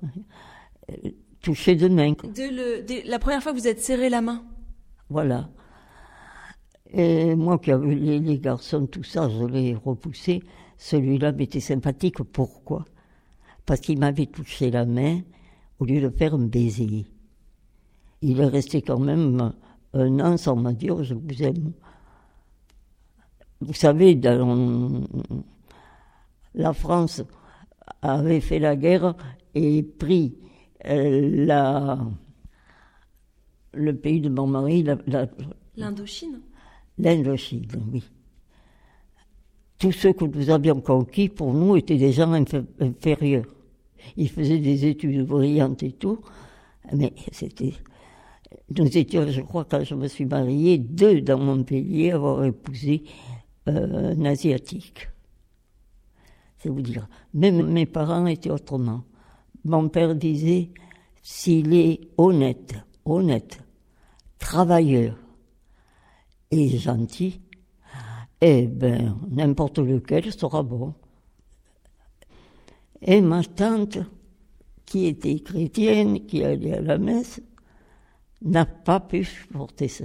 touché 1.40 1.76
de 1.76 1.88
main. 1.88 2.14
le, 2.36 3.08
la 3.08 3.18
première 3.18 3.42
fois 3.42 3.52
que 3.52 3.58
vous 3.58 3.68
êtes 3.68 3.80
serré 3.80 4.08
la 4.08 4.20
main. 4.20 4.42
Voilà. 5.08 5.48
Et 6.92 7.34
moi 7.34 7.58
qui 7.58 7.70
avais 7.70 7.94
les, 7.94 8.18
les 8.18 8.38
garçons, 8.38 8.86
tout 8.86 9.04
ça, 9.04 9.28
je 9.28 9.44
l'ai 9.44 9.74
repoussé. 9.74 10.42
Celui-là 10.76 11.32
m'était 11.32 11.60
sympathique. 11.60 12.22
Pourquoi? 12.22 12.84
Parce 13.66 13.80
qu'il 13.80 13.98
m'avait 13.98 14.26
touché 14.26 14.70
la 14.70 14.84
main 14.86 15.20
au 15.78 15.84
lieu 15.84 16.00
de 16.00 16.08
faire 16.10 16.34
un 16.34 16.46
baiser. 16.46 17.06
Il 18.22 18.40
est 18.40 18.46
resté 18.46 18.82
quand 18.82 18.98
même 18.98 19.52
un 19.94 20.20
an 20.20 20.36
sans 20.36 20.56
me 20.56 20.72
dire 20.72 21.02
je 21.02 21.14
vous 21.14 21.42
aime. 21.42 21.72
Vous 23.60 23.74
savez, 23.74 24.14
dans 24.14 25.02
la 26.54 26.72
France 26.72 27.22
avait 28.02 28.40
fait 28.40 28.58
la 28.58 28.76
guerre 28.76 29.14
et 29.54 29.82
pris 29.82 30.36
euh, 30.86 31.44
la, 31.46 31.98
le 33.74 33.96
pays 33.96 34.20
de 34.20 34.28
mon 34.28 34.46
mari, 34.46 34.84
L'Indochine. 35.76 36.40
l'Indochine, 36.98 37.66
oui. 37.92 38.02
tous 39.78 39.92
ceux 39.92 40.12
que 40.12 40.24
nous 40.24 40.50
avions 40.50 40.80
conquis, 40.80 41.28
pour 41.28 41.54
nous, 41.54 41.76
étaient 41.76 41.96
des 41.96 42.12
gens 42.12 42.32
inférieurs. 42.32 43.46
Ils 44.16 44.28
faisaient 44.28 44.58
des 44.58 44.86
études 44.86 45.26
brillantes 45.26 45.82
et 45.82 45.92
tout, 45.92 46.20
mais 46.92 47.12
c'était. 47.32 47.74
Nous 48.76 48.96
étions, 48.96 49.26
je 49.28 49.42
crois, 49.42 49.64
quand 49.64 49.84
je 49.84 49.94
me 49.94 50.08
suis 50.08 50.24
mariée, 50.24 50.78
deux 50.78 51.20
dans 51.20 51.38
Montpellier 51.38 52.10
à 52.10 52.16
avoir 52.16 52.44
épousé 52.44 53.04
euh, 53.68 54.14
un 54.16 54.24
asiatique. 54.24 55.08
C'est 56.58 56.68
vous 56.68 56.82
dire. 56.82 57.06
Même 57.32 57.70
mes 57.70 57.86
parents 57.86 58.26
étaient 58.26 58.50
autrement. 58.50 59.02
Mon 59.64 59.88
père 59.88 60.14
disait 60.14 60.70
s'il 61.22 61.74
est 61.74 62.00
honnête, 62.16 62.74
honnête, 63.04 63.60
travailleur 64.38 65.16
et 66.50 66.78
gentil, 66.78 67.40
eh 68.40 68.66
ben, 68.66 69.18
n'importe 69.30 69.78
lequel 69.78 70.32
sera 70.32 70.62
bon. 70.62 70.94
Et 73.02 73.20
ma 73.20 73.42
tante, 73.44 73.98
qui 74.86 75.06
était 75.06 75.38
chrétienne, 75.40 76.26
qui 76.26 76.42
allait 76.42 76.78
à 76.78 76.80
la 76.80 76.98
messe, 76.98 77.40
n'a 78.42 78.64
pas 78.64 79.00
pu 79.00 79.24
supporter 79.24 79.88
ça. 79.88 80.04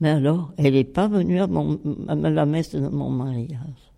Mais 0.00 0.10
alors, 0.10 0.52
elle 0.56 0.74
n'est 0.74 0.84
pas 0.84 1.08
venue 1.08 1.40
à, 1.40 1.44
à 1.44 2.14
la 2.14 2.46
messe 2.46 2.74
de 2.74 2.88
mon 2.88 3.10
mariage. 3.10 3.91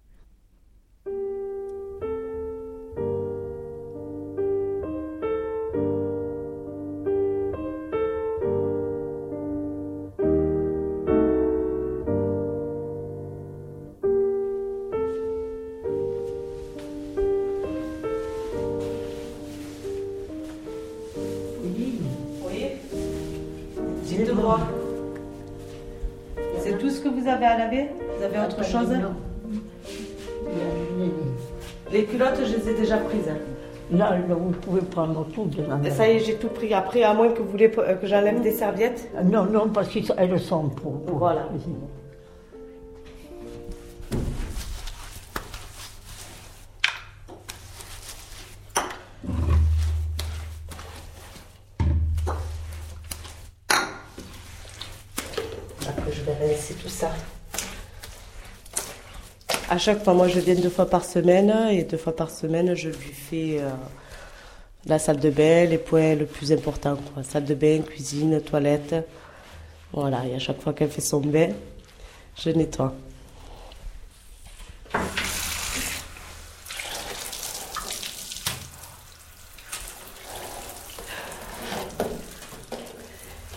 Les 31.92 32.04
culottes, 32.04 32.40
je 32.44 32.56
les 32.56 32.70
ai 32.70 32.74
déjà 32.74 32.96
prises. 32.98 33.30
Là, 33.92 34.16
vous 34.28 34.50
pouvez 34.50 34.80
prendre 34.80 35.26
tout 35.34 35.44
de 35.44 35.62
la 35.62 35.90
Ça 35.90 36.08
y 36.08 36.16
est, 36.16 36.18
j'ai 36.20 36.34
tout 36.34 36.48
pris. 36.48 36.72
Après, 36.72 37.02
à 37.02 37.12
moins 37.12 37.28
que 37.28 37.40
vous 37.40 37.48
voulez 37.48 37.70
que 37.70 38.06
j'enlève 38.06 38.40
des 38.40 38.52
serviettes. 38.52 39.10
Non, 39.24 39.44
non, 39.44 39.68
parce 39.68 39.88
qu'elles 39.88 40.40
sont 40.40 40.68
pour. 40.70 41.02
pour 41.02 41.18
voilà. 41.18 41.48
À 59.74 59.78
chaque 59.78 60.04
fois, 60.04 60.14
moi 60.14 60.28
je 60.28 60.38
viens 60.38 60.54
deux 60.54 60.70
fois 60.70 60.88
par 60.88 61.04
semaine 61.04 61.52
et 61.68 61.82
deux 61.82 61.96
fois 61.96 62.14
par 62.14 62.30
semaine, 62.30 62.76
je 62.76 62.90
lui 62.90 63.12
fais 63.12 63.56
euh, 63.58 63.70
la 64.86 65.00
salle 65.00 65.18
de 65.18 65.30
bain, 65.30 65.64
les 65.64 65.78
points 65.78 66.14
le 66.14 66.26
plus 66.26 66.52
important. 66.52 66.96
Salle 67.24 67.44
de 67.44 67.54
bain, 67.54 67.80
cuisine, 67.80 68.40
toilette. 68.40 68.94
Voilà, 69.92 70.24
et 70.26 70.34
à 70.36 70.38
chaque 70.38 70.60
fois 70.60 70.74
qu'elle 70.74 70.90
fait 70.90 71.00
son 71.00 71.18
bain, 71.20 71.48
je 72.40 72.50
nettoie. 72.50 72.94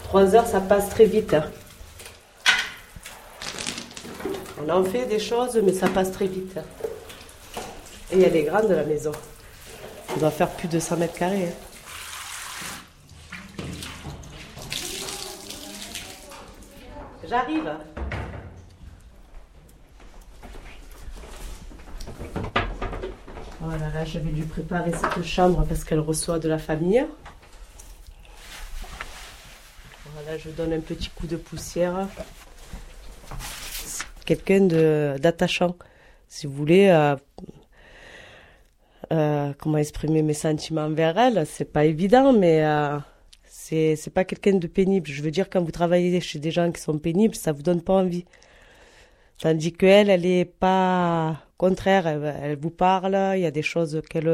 Trois 0.06 0.34
heures, 0.34 0.48
ça 0.48 0.62
passe 0.62 0.90
très 0.90 1.06
vite. 1.06 1.36
Hein. 1.36 1.44
On 4.70 4.82
en 4.82 4.84
fait 4.84 5.06
des 5.06 5.20
choses, 5.20 5.58
mais 5.64 5.72
ça 5.72 5.88
passe 5.88 6.12
très 6.12 6.28
vite. 6.28 6.60
Et 8.12 8.22
elle 8.22 8.36
est 8.36 8.44
grande, 8.44 8.70
la 8.70 8.84
maison. 8.84 9.14
On 10.14 10.20
doit 10.20 10.30
faire 10.30 10.50
plus 10.50 10.68
de 10.68 10.78
100 10.78 10.98
mètres 10.98 11.14
carrés. 11.14 11.48
Hein. 11.48 11.54
J'arrive. 17.30 17.72
Voilà, 23.62 23.90
là, 23.94 24.04
j'avais 24.04 24.32
dû 24.32 24.44
préparer 24.44 24.92
cette 24.92 25.24
chambre 25.24 25.66
parce 25.66 25.86
qu'elle 25.86 26.02
reçoit 26.02 26.40
de 26.40 26.50
la 26.50 26.58
famille. 26.58 27.06
Voilà, 30.14 30.38
je 30.38 30.50
donne 30.50 30.74
un 30.74 30.82
petit 30.82 31.10
coup 31.10 31.28
de 31.28 31.38
poussière 31.38 32.08
quelqu'un 34.28 34.62
d'attachant. 35.18 35.76
Si 36.28 36.46
vous 36.46 36.54
voulez, 36.54 36.88
euh, 36.90 37.16
euh, 39.12 39.54
comment 39.58 39.78
exprimer 39.78 40.22
mes 40.22 40.34
sentiments 40.34 40.86
envers 40.86 41.18
elle, 41.18 41.46
c'est 41.48 41.72
pas 41.72 41.86
évident, 41.86 42.34
mais 42.34 42.64
euh, 42.64 42.98
c'est 43.46 43.96
c'est 43.96 44.12
pas 44.12 44.26
quelqu'un 44.26 44.56
de 44.56 44.68
pénible. 44.68 45.08
Je 45.08 45.24
veux 45.24 45.32
dire, 45.32 45.50
quand 45.50 45.64
vous 45.64 45.72
travaillez 45.72 46.20
chez 46.22 46.40
des 46.40 46.52
gens 46.52 46.72
qui 46.72 46.82
sont 46.82 47.00
pénibles, 47.00 47.36
ça 47.36 47.54
vous 47.54 47.64
donne 47.64 47.82
pas 47.82 47.94
envie. 47.94 48.26
Tandis 49.40 49.72
qu'elle, 49.72 50.10
elle 50.10 50.26
est 50.26 50.46
pas 50.46 51.38
contraire, 51.58 52.08
elle, 52.08 52.58
vous 52.60 52.72
parle, 52.72 53.16
il 53.36 53.42
y 53.42 53.46
a 53.46 53.52
des 53.52 53.62
choses 53.62 54.02
qu'elle 54.10 54.28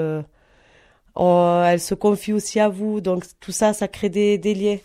elle 1.16 1.80
se 1.80 1.94
confie 1.94 2.34
aussi 2.34 2.60
à 2.60 2.70
vous, 2.70 3.02
donc 3.02 3.26
tout 3.40 3.52
ça, 3.52 3.74
ça 3.74 3.88
crée 3.88 4.10
des 4.10 4.56
liens 4.56 4.78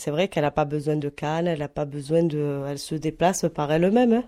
c'est 0.00 0.10
vrai 0.10 0.28
qu'elle 0.28 0.44
n'a 0.44 0.50
pas 0.50 0.64
besoin 0.64 0.96
de 0.96 1.10
canne, 1.10 1.46
elle 1.46 1.58
n'a 1.58 1.68
pas 1.68 1.84
besoin 1.84 2.22
de. 2.22 2.64
Elle 2.66 2.78
se 2.78 2.94
déplace 2.94 3.44
par 3.54 3.70
elle-même. 3.70 4.14
Hein. 4.14 4.24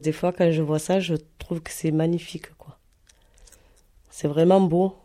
Des 0.00 0.12
fois, 0.12 0.34
quand 0.34 0.50
je 0.50 0.60
vois 0.60 0.78
ça, 0.78 1.00
je 1.00 1.14
trouve 1.38 1.62
que 1.62 1.70
c'est 1.70 1.90
magnifique, 1.90 2.54
quoi. 2.58 2.76
C'est 4.10 4.28
vraiment 4.28 4.60
beau. 4.60 4.96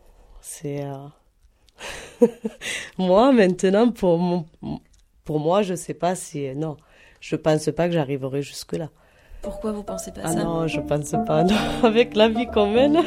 C'est. 0.42 0.84
Euh, 0.84 2.26
moi, 2.98 3.32
maintenant, 3.32 3.90
pour, 3.90 4.44
pour 5.24 5.40
moi, 5.40 5.62
je 5.62 5.74
sais 5.74 5.94
pas 5.94 6.14
si. 6.14 6.54
Non, 6.54 6.76
je 7.20 7.34
pense 7.34 7.70
pas 7.74 7.86
que 7.86 7.94
j'arriverai 7.94 8.42
jusque-là. 8.42 8.90
Pourquoi 9.40 9.72
vous 9.72 9.84
pensez 9.84 10.12
pas 10.12 10.20
ah 10.22 10.32
ça? 10.32 10.44
Non, 10.44 10.66
je 10.66 10.80
pense 10.80 11.12
pas. 11.26 11.44
Non. 11.44 11.56
Avec 11.82 12.14
la 12.14 12.28
vie 12.28 12.46
qu'on 12.46 12.70
mène. 12.70 13.02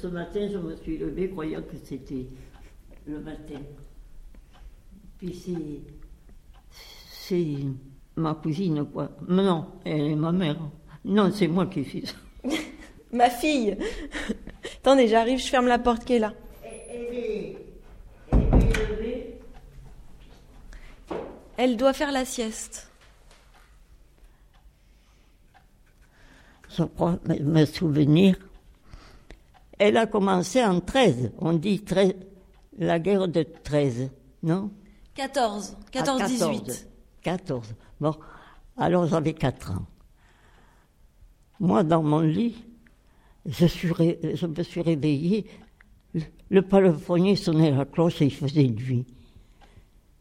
Ce, 0.00 0.06
matin, 0.06 0.48
je 0.50 0.58
me 0.58 0.76
suis 0.76 0.98
levée 0.98 1.30
croyant 1.30 1.62
que 1.62 1.76
c'était 1.82 2.26
le 3.06 3.20
matin. 3.20 3.60
Puis 5.18 5.34
c'est. 5.34 5.80
C'est 7.10 7.56
ma 8.16 8.34
cousine, 8.34 8.84
quoi. 8.86 9.10
Non, 9.28 9.66
elle 9.84 10.12
est 10.12 10.14
ma 10.14 10.32
mère. 10.32 10.56
Non, 11.04 11.30
c'est 11.32 11.48
moi 11.48 11.66
qui 11.66 11.84
suis. 11.84 12.04
ma 13.12 13.30
fille 13.30 13.76
Attendez, 14.78 15.08
j'arrive, 15.08 15.38
je 15.38 15.46
ferme 15.46 15.66
la 15.66 15.78
porte 15.78 16.04
qui 16.04 16.14
est 16.14 16.18
là. 16.18 16.32
Elle 16.62 17.56
Elle 21.56 21.76
doit 21.76 21.92
faire 21.92 22.12
la 22.12 22.24
sieste. 22.24 22.86
je 26.76 26.84
crois 26.84 27.18
me 27.40 27.64
souvenir. 27.64 28.36
Elle 29.78 29.96
a 29.96 30.06
commencé 30.06 30.64
en 30.64 30.80
13, 30.80 31.32
on 31.38 31.52
dit 31.52 31.80
13, 31.80 32.14
la 32.78 32.98
guerre 32.98 33.28
de 33.28 33.42
13, 33.42 34.10
non? 34.42 34.70
14, 35.14 35.76
14, 35.90 36.22
18. 36.24 36.88
14, 37.22 37.74
bon, 38.00 38.14
alors 38.76 39.06
j'avais 39.06 39.34
4 39.34 39.72
ans. 39.72 39.86
Moi, 41.60 41.82
dans 41.84 42.02
mon 42.02 42.20
lit, 42.20 42.56
je, 43.44 43.66
suis 43.66 43.88
je 43.88 44.46
me 44.46 44.62
suis 44.62 44.82
réveillée, 44.82 45.46
le 46.50 46.62
palefrenier 46.62 47.36
sonnait 47.36 47.70
la 47.70 47.84
cloche 47.84 48.20
et 48.22 48.26
il 48.26 48.34
faisait 48.34 48.68
nuit. 48.68 49.04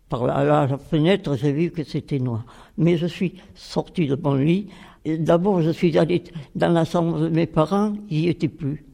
Par 0.09 0.25
la, 0.25 0.43
la 0.43 0.77
fenêtre, 0.77 1.35
j'ai 1.35 1.51
vu 1.51 1.71
que 1.71 1.83
c'était 1.83 2.19
noir. 2.19 2.45
Mais 2.77 2.95
je 2.97 3.07
suis 3.07 3.35
sortie 3.55 4.07
de 4.07 4.15
mon 4.15 4.35
lit 4.35 4.69
D'abord, 5.05 5.61
je 5.61 5.69
suis 5.69 5.95
allée 5.99 6.23
dans 6.55 6.71
la 6.71 6.83
chambre 6.83 7.19
de 7.19 7.29
mes 7.29 7.45
parents, 7.45 7.93
il 8.09 8.21
n'y 8.21 8.29
était 8.29 8.47
plus. 8.47 8.84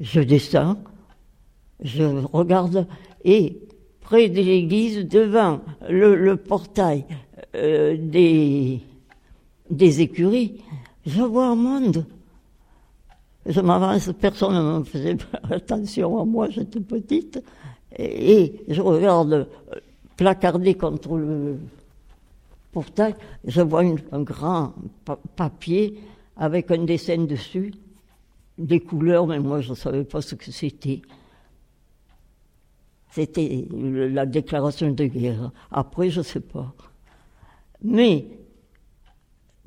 Je 0.00 0.20
descends, 0.20 0.76
je 1.80 2.02
regarde, 2.32 2.86
et 3.24 3.58
près 4.00 4.28
de 4.28 4.40
l'église, 4.40 5.06
devant 5.06 5.60
le, 5.88 6.34
portail 6.36 7.04
euh, 7.54 7.96
des, 7.96 8.80
écuries, 10.00 10.60
je 11.06 11.22
vois 11.22 11.46
un 11.46 11.54
monde. 11.54 12.06
Je 13.46 13.60
m'avance, 13.60 14.10
personne 14.20 14.54
ne 14.54 14.78
me 14.78 14.84
faisait 14.84 15.16
attention 15.50 16.20
à 16.20 16.24
moi, 16.24 16.48
j'étais 16.50 16.80
petite. 16.80 17.42
Et, 17.96 18.60
je 18.68 18.80
regarde 18.80 19.32
euh, 19.32 19.44
placardé 20.16 20.74
contre 20.74 21.16
le 21.16 21.56
portail, 22.72 23.14
je 23.44 23.62
vois 23.62 23.84
un 24.12 24.22
grand 24.22 24.74
papier 25.36 26.00
avec 26.36 26.70
un 26.72 26.84
dessin 26.84 27.24
dessus, 27.24 27.72
des 28.58 28.80
couleurs, 28.80 29.26
mais 29.26 29.40
moi 29.40 29.60
je 29.60 29.70
ne 29.70 29.74
savais 29.74 30.04
pas 30.04 30.20
ce 30.20 30.34
que 30.34 30.50
c'était. 30.50 31.02
C'était 33.10 33.66
la 33.70 34.26
déclaration 34.26 34.90
de 34.90 35.04
guerre. 35.06 35.52
Après, 35.70 36.10
je 36.10 36.18
ne 36.18 36.24
sais 36.24 36.40
pas. 36.40 36.74
Mais, 37.80 38.26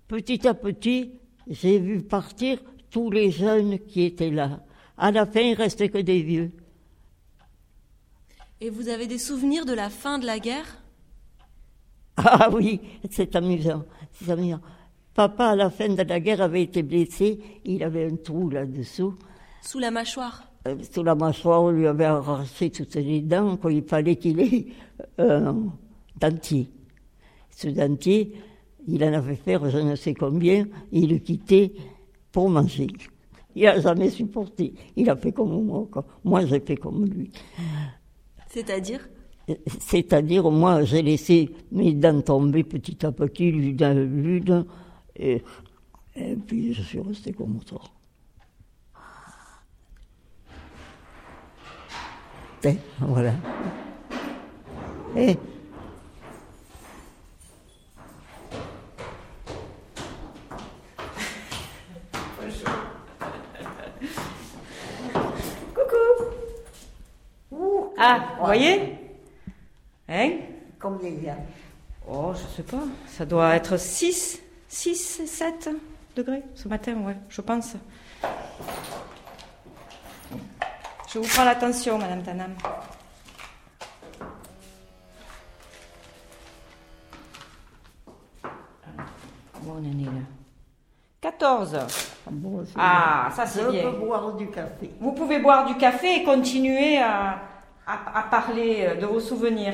petit 0.07 0.45
à 0.45 0.53
petit, 0.53 1.13
j'ai 1.47 1.79
vu 1.79 2.01
partir 2.01 2.59
tous 2.91 3.09
les 3.09 3.31
jeunes 3.31 3.79
qui 3.79 4.03
étaient 4.03 4.31
là. 4.31 4.65
À 4.97 5.11
la 5.11 5.25
fin, 5.25 5.39
il 5.39 5.53
restait 5.53 5.87
que 5.87 5.99
des 5.99 6.21
vieux. 6.23 6.51
Et 8.59 8.69
vous 8.69 8.89
avez 8.89 9.07
des 9.07 9.19
souvenirs 9.19 9.65
de 9.65 9.73
la 9.73 9.89
fin 9.89 10.19
de 10.19 10.25
la 10.25 10.39
guerre? 10.39 10.83
Ah 12.17 12.49
oui, 12.51 12.81
c'est 13.11 13.35
amusant, 13.35 13.85
c'est 14.11 14.29
amusant. 14.29 14.59
Papa, 15.17 15.45
à 15.47 15.55
la 15.55 15.71
fin 15.71 15.89
de 15.89 16.03
la 16.03 16.19
guerre, 16.19 16.41
avait 16.41 16.61
été 16.61 16.83
blessé. 16.83 17.39
Il 17.65 17.83
avait 17.83 18.05
un 18.05 18.17
trou 18.17 18.51
là-dessous. 18.51 19.15
Sous 19.63 19.79
la 19.79 19.89
mâchoire 19.89 20.51
euh, 20.67 20.75
Sous 20.91 21.01
la 21.01 21.15
mâchoire, 21.15 21.63
on 21.63 21.71
lui 21.71 21.87
avait 21.87 22.05
arraché 22.05 22.69
toutes 22.69 22.93
les 22.93 23.21
dents. 23.21 23.57
il 23.67 23.81
fallait 23.81 24.17
qu'il 24.17 24.39
ait 24.39 24.67
un 25.17 25.73
dentier. 26.21 26.69
Ce 27.49 27.67
dentier, 27.67 28.31
il 28.87 29.03
en 29.03 29.13
avait 29.13 29.37
fait 29.37 29.57
je 29.71 29.79
ne 29.79 29.95
sais 29.95 30.13
combien. 30.13 30.67
Il 30.91 31.09
le 31.09 31.17
quittait 31.17 31.73
pour 32.31 32.47
manger. 32.51 32.85
Il 33.55 33.63
n'a 33.63 33.79
jamais 33.79 34.11
supporté. 34.11 34.75
Il 34.95 35.09
a 35.09 35.15
fait 35.15 35.31
comme 35.31 35.65
moi. 35.65 35.87
Moi, 36.23 36.45
j'ai 36.45 36.59
fait 36.59 36.77
comme 36.77 37.07
lui. 37.07 37.31
C'est-à-dire? 38.49 39.09
C'est-à-dire, 39.79 40.51
moi, 40.51 40.83
j'ai 40.83 41.01
laissé 41.01 41.49
mes 41.71 41.93
dents 41.93 42.21
tomber 42.21 42.63
petit 42.63 43.03
à 43.03 43.11
petit, 43.11 43.51
l'une 43.51 43.81
à 43.81 43.95
l'une, 43.95 44.65
et, 45.17 45.43
et 46.15 46.35
puis 46.35 46.73
je 46.73 46.81
suis 46.81 46.99
resté 46.99 47.33
comme 47.33 47.59
ça. 47.69 47.77
Et 52.63 52.77
voilà. 52.99 53.33
Et 55.15 55.37
Ah, 67.99 68.35
vous 68.37 68.45
voyez 68.45 68.93
Hein 70.07 70.31
Combien 70.79 71.09
il 71.09 71.23
y 71.23 71.29
a 71.29 71.37
Oh, 72.07 72.31
je 72.33 72.55
sais 72.55 72.63
pas. 72.63 72.83
Ça 73.07 73.25
doit 73.25 73.55
être 73.55 73.77
6, 73.77 74.41
6, 74.77 75.25
7 75.25 75.69
degrés 76.15 76.43
ce 76.53 76.67
matin, 76.67 76.93
ouais, 76.97 77.15
je 77.29 77.41
pense. 77.41 77.73
Je 81.11 81.17
vous 81.17 81.27
prends 81.27 81.45
l'attention, 81.45 81.97
Madame 81.97 82.21
Tanam. 82.21 82.53
Bon, 89.61 89.71
on 89.71 89.79
en 89.79 89.83
est 89.83 90.05
là? 90.05 90.11
14. 91.21 91.77
Ah, 92.77 93.31
ça 93.35 93.47
c'est 93.47 93.67
bien. 93.71 93.81
Je 93.81 93.87
peux 93.87 93.97
boire 93.97 94.33
du 94.33 94.47
café. 94.51 94.91
Vous 94.99 95.13
pouvez 95.13 95.39
boire 95.39 95.65
du 95.65 95.75
café 95.77 96.21
et 96.21 96.23
continuer 96.23 96.99
à, 96.99 97.39
à, 97.87 98.21
parler 98.29 98.95
de 99.01 99.07
vos 99.07 99.19
souvenirs. 99.19 99.73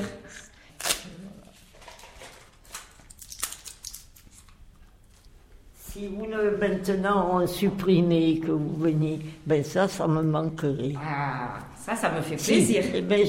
Si 5.94 6.08
vous 6.08 6.26
ne 6.26 6.58
maintenant 6.58 7.46
supprimez 7.46 8.40
que 8.40 8.50
vous 8.50 8.76
venez, 8.78 9.20
ben 9.46 9.64
ça, 9.64 9.88
ça 9.88 10.08
me 10.08 10.24
manquerait. 10.24 10.94
Ah, 10.98 11.60
ça, 11.78 11.96
ça 11.96 12.12
me 12.12 12.20
fait 12.22 12.36
plaisir. 12.36 12.84
Eh 12.96 13.02
ben 13.02 13.28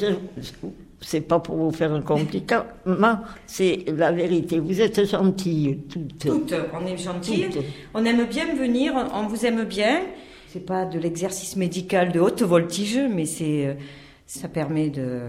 c'est 1.02 1.20
pas 1.20 1.40
pour 1.40 1.56
vous 1.56 1.70
faire 1.72 1.92
un 1.92 2.00
compliment, 2.00 3.18
c'est 3.46 3.84
la 3.94 4.12
vérité. 4.12 4.60
Vous 4.60 4.80
êtes 4.80 5.04
gentilles 5.06 5.80
toutes. 5.90 6.18
Toutes, 6.18 6.54
on 6.72 6.86
est 6.86 6.96
gentilles. 6.96 7.50
On 7.92 8.02
aime 8.02 8.24
bien 8.24 8.54
venir, 8.54 8.94
on 9.12 9.26
vous 9.26 9.44
aime 9.44 9.64
bien. 9.64 10.00
C'est 10.48 10.64
pas 10.64 10.86
de 10.86 10.98
l'exercice 10.98 11.56
médical 11.56 12.12
de 12.12 12.20
haute 12.20 12.40
voltige, 12.40 12.98
mais 13.12 13.26
c'est 13.26 13.66
euh, 13.66 13.74
ça 14.24 14.48
permet 14.48 14.88
de, 14.88 15.20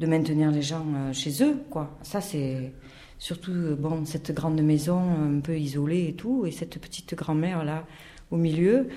de 0.00 0.06
maintenir 0.08 0.50
les 0.50 0.62
gens 0.62 0.84
euh, 0.96 1.12
chez 1.12 1.40
eux, 1.44 1.62
quoi. 1.70 1.96
Ça, 2.02 2.20
c'est 2.20 2.72
surtout, 3.18 3.52
euh, 3.52 3.76
bon, 3.78 4.04
cette 4.04 4.32
grande 4.32 4.60
maison 4.60 4.98
un 4.98 5.40
peu 5.40 5.58
isolée 5.58 6.08
et 6.08 6.14
tout, 6.14 6.46
et 6.46 6.50
cette 6.50 6.78
petite 6.80 7.14
grand-mère 7.14 7.64
là, 7.64 7.84
au 8.30 8.36
milieu. 8.36 8.88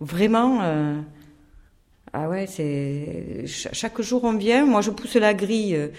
Vraiment, 0.00 0.60
euh, 0.62 1.00
ah 2.12 2.28
ouais, 2.28 2.46
c'est. 2.46 3.44
Chaque 3.46 4.00
jour 4.00 4.24
on 4.24 4.34
vient, 4.34 4.64
moi 4.64 4.80
je 4.80 4.90
pousse 4.90 5.16
la 5.16 5.34
grille, 5.34 5.90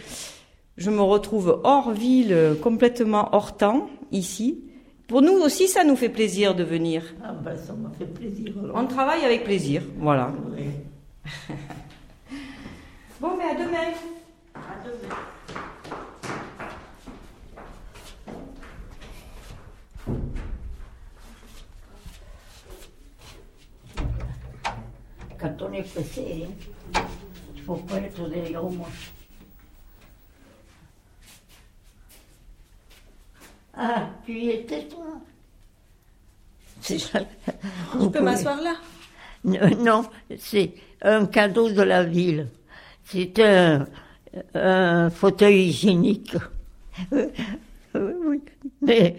je 0.78 0.90
me 0.90 1.02
retrouve 1.02 1.60
hors 1.64 1.92
ville, 1.92 2.56
complètement 2.62 3.30
hors 3.34 3.58
temps, 3.58 3.90
ici. 4.12 4.64
Pour 5.08 5.22
nous 5.22 5.34
aussi, 5.34 5.68
ça 5.68 5.84
nous 5.84 5.96
fait 5.96 6.10
plaisir 6.10 6.54
de 6.54 6.64
venir. 6.64 7.04
Ah 7.24 7.34
ben, 7.34 7.58
ça 7.58 7.74
m'a 7.74 7.90
fait 7.98 8.06
plaisir. 8.06 8.54
On 8.76 8.86
travaille 8.86 9.26
avec 9.26 9.44
plaisir, 9.44 9.82
voilà. 9.98 10.32
Bon, 13.20 13.36
mais 13.38 13.44
à 13.44 13.54
demain. 13.54 13.92
À 14.56 14.82
demain. 14.86 15.16
Quand 25.40 25.56
on 25.62 25.72
est 25.72 25.84
pressé, 25.84 26.48
il 26.94 27.62
ne 27.62 27.62
faut 27.66 27.76
pas 27.76 27.98
être 27.98 28.28
derrière 28.28 28.64
moi. 28.64 28.88
Ah, 33.74 34.10
tu 34.26 34.34
y 34.34 34.50
étais 34.50 34.86
toi 34.90 35.06
Je 36.84 38.08
peux 38.10 38.22
m'asseoir 38.22 38.60
là 38.62 38.76
Non, 39.78 40.04
c'est 40.38 40.74
un 41.02 41.26
cadeau 41.26 41.70
de 41.70 41.84
la 41.84 42.04
ville. 42.04 42.48
C'est 43.06 43.40
un, 43.40 45.10
fauteuil 45.10 45.70
hygiénique. 45.70 46.36
oui, 47.14 48.42
mais 48.82 49.16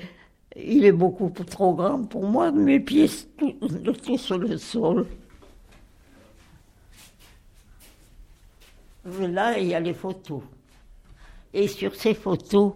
il 0.55 0.85
est 0.85 0.93
beaucoup 0.93 1.31
trop 1.31 1.73
grand 1.73 2.05
pour 2.05 2.27
moi. 2.27 2.53
Mes 2.53 2.79
pieds 2.79 3.09
sont 3.09 4.19
sur 4.19 4.37
le 4.37 4.59
sol. 4.59 5.07
Là, 9.05 9.59
il 9.59 9.69
y 9.69 9.75
a 9.75 9.81
les 9.81 9.95
photos. 9.95 10.43
Et 11.53 11.69
sur 11.69 11.95
ces 11.95 12.15
photos, 12.15 12.75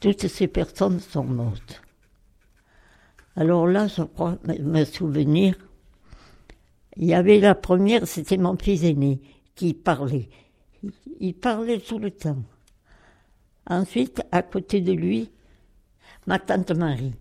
toutes 0.00 0.26
ces 0.26 0.48
personnes 0.48 1.00
sont 1.00 1.24
mortes. 1.24 1.82
Alors 3.36 3.66
là, 3.66 3.86
je 3.86 4.02
crois 4.02 4.38
me 4.44 4.84
souvenir 4.84 5.56
il 6.96 7.06
y 7.06 7.14
avait 7.14 7.40
la 7.40 7.54
première, 7.54 8.06
c'était 8.06 8.36
mon 8.36 8.56
fils 8.56 8.84
aîné 8.84 9.20
qui 9.54 9.74
parlait. 9.74 10.28
Il 11.20 11.34
parlait 11.34 11.80
tout 11.80 11.98
le 11.98 12.10
temps. 12.10 12.42
Ensuite, 13.66 14.22
à 14.30 14.42
côté 14.42 14.80
de 14.80 14.92
lui, 14.92 15.30
ma 16.26 16.38
tante 16.38 16.70
Marie. 16.72 17.14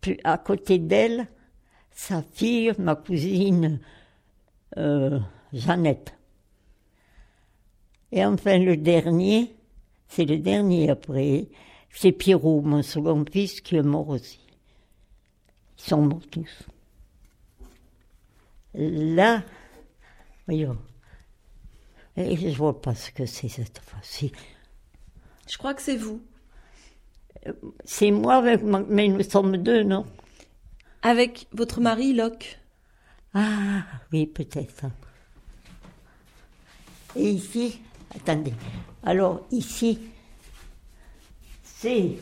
Puis 0.00 0.20
à 0.24 0.38
côté 0.38 0.78
d'elle, 0.78 1.26
sa 1.90 2.22
fille, 2.22 2.72
ma 2.78 2.94
cousine 2.94 3.80
Jeannette. 4.76 6.14
Et 8.12 8.24
enfin, 8.24 8.58
le 8.58 8.76
dernier, 8.76 9.54
c'est 10.08 10.24
le 10.24 10.38
dernier 10.38 10.90
après, 10.90 11.48
c'est 11.90 12.12
Pierrot, 12.12 12.62
mon 12.62 12.82
second 12.82 13.24
fils, 13.30 13.60
qui 13.60 13.76
est 13.76 13.82
mort 13.82 14.08
aussi. 14.08 14.40
Ils 15.78 15.82
sont 15.82 16.02
morts 16.02 16.26
tous. 16.30 16.62
Là, 18.74 19.42
voyons, 20.46 20.78
et 22.16 22.36
je 22.36 22.56
vois 22.56 22.80
pas 22.80 22.94
ce 22.94 23.10
que 23.10 23.26
c'est 23.26 23.48
cette 23.48 23.80
fois-ci. 23.80 24.32
Je 25.48 25.58
crois 25.58 25.74
que 25.74 25.82
c'est 25.82 25.96
vous. 25.96 26.20
C'est 27.84 28.10
moi 28.10 28.36
avec 28.36 28.62
mais 28.62 29.08
nous 29.08 29.22
sommes 29.22 29.56
deux, 29.56 29.82
non? 29.82 30.06
Avec 31.02 31.48
votre 31.52 31.80
mari, 31.80 32.12
Locke. 32.12 32.59
Ah, 33.34 33.84
oui, 34.12 34.26
peut-être. 34.26 34.86
Et 37.14 37.30
ici, 37.30 37.80
attendez, 38.14 38.54
alors 39.04 39.42
ici, 39.50 39.98
c'est 41.62 42.16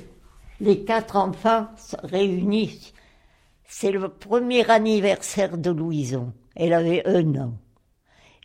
les 0.60 0.84
quatre 0.84 1.16
enfants 1.16 1.68
réunis. 2.02 2.92
C'est 3.64 3.90
le 3.90 4.08
premier 4.08 4.68
anniversaire 4.70 5.56
de 5.58 5.70
Louison. 5.70 6.32
Elle 6.54 6.72
avait 6.72 7.06
un 7.06 7.34
an. 7.36 7.54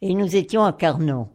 Et 0.02 0.14
nous 0.14 0.36
étions 0.36 0.64
à 0.64 0.74
Carnon. 0.74 1.30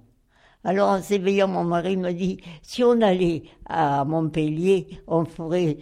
Alors 0.65 0.91
en 0.91 1.03
s'éveillant, 1.03 1.49
mon 1.49 1.65
mari 1.65 1.97
me 1.97 2.13
dit, 2.13 2.39
si 2.63 2.85
on 2.85 3.01
allait 3.01 3.45
à 3.67 4.05
Montpellier, 4.05 5.01
on 5.07 5.25
ferait 5.25 5.79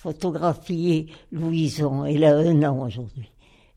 photographier 0.00 1.12
Louison. 1.32 2.04
Elle 2.04 2.24
a 2.24 2.36
un 2.36 2.62
an 2.62 2.86
aujourd'hui. 2.86 3.30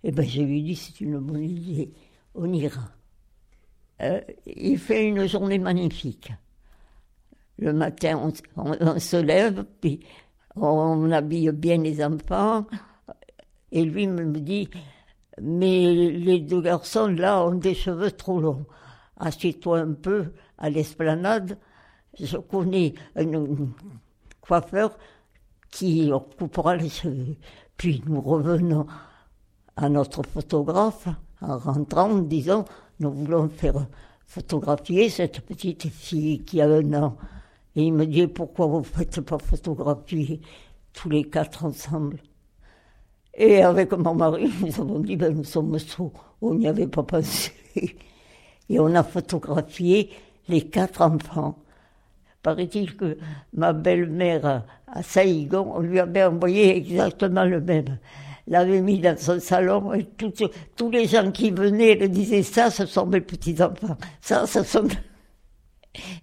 Eh 0.04 0.12
bien, 0.12 0.26
je 0.26 0.42
lui 0.42 0.62
dit, 0.64 0.76
c'est 0.76 1.00
une 1.02 1.20
bonne 1.20 1.44
idée. 1.44 1.94
On 2.36 2.52
ira. 2.52 2.90
Euh, 4.02 4.20
il 4.46 4.78
fait 4.78 5.08
une 5.08 5.28
journée 5.28 5.60
magnifique. 5.60 6.32
Le 7.58 7.72
matin, 7.72 8.32
on, 8.58 9.00
se 9.00 9.18
lève, 9.18 9.64
puis 9.80 10.02
on 10.56 11.12
habille 11.12 11.52
bien 11.52 11.78
les 11.78 12.04
enfants. 12.04 12.66
Et 13.72 13.86
lui 13.86 14.08
me 14.08 14.40
dit, 14.40 14.70
mais 15.42 15.94
les 15.94 16.40
deux 16.40 16.62
garçons 16.62 17.08
là 17.08 17.46
ont 17.46 17.56
des 17.56 17.74
cheveux 17.74 18.12
trop 18.12 18.42
longs. 18.42 18.66
Assieds-toi 19.18 19.80
un 19.80 19.94
peu 19.94 20.34
à 20.58 20.70
l'esplanade. 20.70 21.58
Je 22.20 22.38
connais 22.38 22.94
un 23.16 23.26
coiffeur 24.42 24.98
qui 25.72 26.12
coupera 26.38 26.76
les 26.76 26.90
cheveux. 26.90 27.38
Puis 27.78 28.04
nous 28.06 28.22
revenons 28.22 28.86
à 29.76 29.90
notre 29.90 30.24
photographe 30.24 31.08
en 31.42 31.58
rentrant, 31.58 32.20
disant, 32.20 32.66
nous 33.00 33.12
voulons 33.12 33.50
faire 33.50 33.88
photographier 34.26 35.10
cette 35.10 35.42
petite 35.42 35.88
fille 35.90 36.44
qui 36.44 36.62
a 36.62 36.66
un 36.68 36.94
an. 36.94 37.18
Et 37.76 37.84
il 37.84 37.94
me 37.94 38.06
dit, 38.06 38.28
pourquoi 38.28 38.68
vous 38.68 38.80
ne 38.80 38.84
faites 38.84 39.22
pas 39.22 39.38
photographier 39.40 40.42
tous 40.94 41.10
les 41.10 41.24
quatre 41.24 41.66
ensemble? 41.66 42.20
Et 43.36 43.64
avec 43.64 43.92
mon 43.94 44.14
mari, 44.14 44.52
nous 44.62 44.82
avons 44.82 45.00
dit, 45.00 45.16
ben, 45.16 45.36
nous 45.36 45.44
sommes 45.44 45.78
sourds, 45.80 46.36
on 46.42 46.54
n'y 46.56 46.68
avait 46.68 46.88
pas 46.88 47.04
pensé. 47.04 47.52
Et 48.70 48.80
on 48.80 48.96
a 48.96 49.04
photographié 49.04 50.10
les 50.48 50.62
quatre 50.62 51.02
enfants. 51.02 51.58
Paraît-il 52.42 52.96
que 52.96 53.18
ma 53.54 53.74
belle-mère 53.74 54.64
à 54.88 55.04
Saïgon, 55.04 55.74
on 55.76 55.80
lui 55.80 56.00
avait 56.00 56.24
envoyé 56.24 56.76
exactement 56.78 57.44
le 57.44 57.60
même 57.60 57.98
l'avait 58.48 58.82
mis 58.82 59.00
dans 59.00 59.18
son 59.18 59.40
salon 59.40 59.94
et 59.94 60.08
tous 60.76 60.92
les 60.92 61.08
gens 61.08 61.32
qui 61.32 61.52
venaient 61.52 61.96
le 61.96 62.10
disaient 62.10 62.44
ça, 62.44 62.70
ce 62.70 62.86
sont 62.86 63.06
mes 63.06 63.22
petits-enfants. 63.22 63.98
Ça, 64.22 64.46
ce 64.46 64.64
sont... 64.64 64.88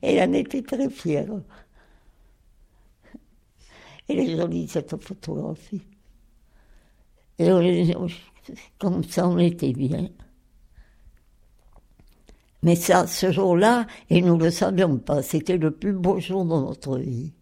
Elle 0.02 0.20
en 0.28 0.33
était 0.35 0.62
très 0.62 0.90
fière. 0.90 1.26
Elle 4.09 4.18
est 4.18 4.37
jolie, 4.37 4.68
cette 4.68 4.96
photographie. 5.02 5.83
Et 7.38 7.48
comme 8.78 9.04
ça, 9.04 9.28
on 9.28 9.38
était 9.38 9.72
bien. 9.72 10.09
Mais 12.62 12.76
ça, 12.76 13.06
ce 13.06 13.33
jour-là, 13.33 13.87
et 14.11 14.20
nous 14.20 14.37
ne 14.37 14.44
le 14.44 14.50
savions 14.50 14.98
pas, 14.98 15.22
c'était 15.22 15.56
le 15.56 15.70
plus 15.70 15.94
beau 15.94 16.20
jour 16.20 16.44
de 16.44 16.50
notre 16.50 16.98
vie. 16.98 17.33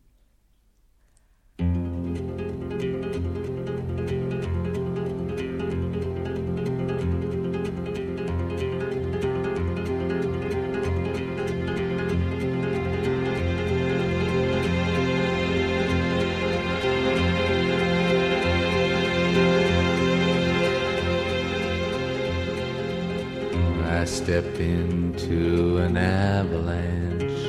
Stepped 24.39 24.61
into 24.61 25.79
an 25.79 25.97
avalanche. 25.97 27.43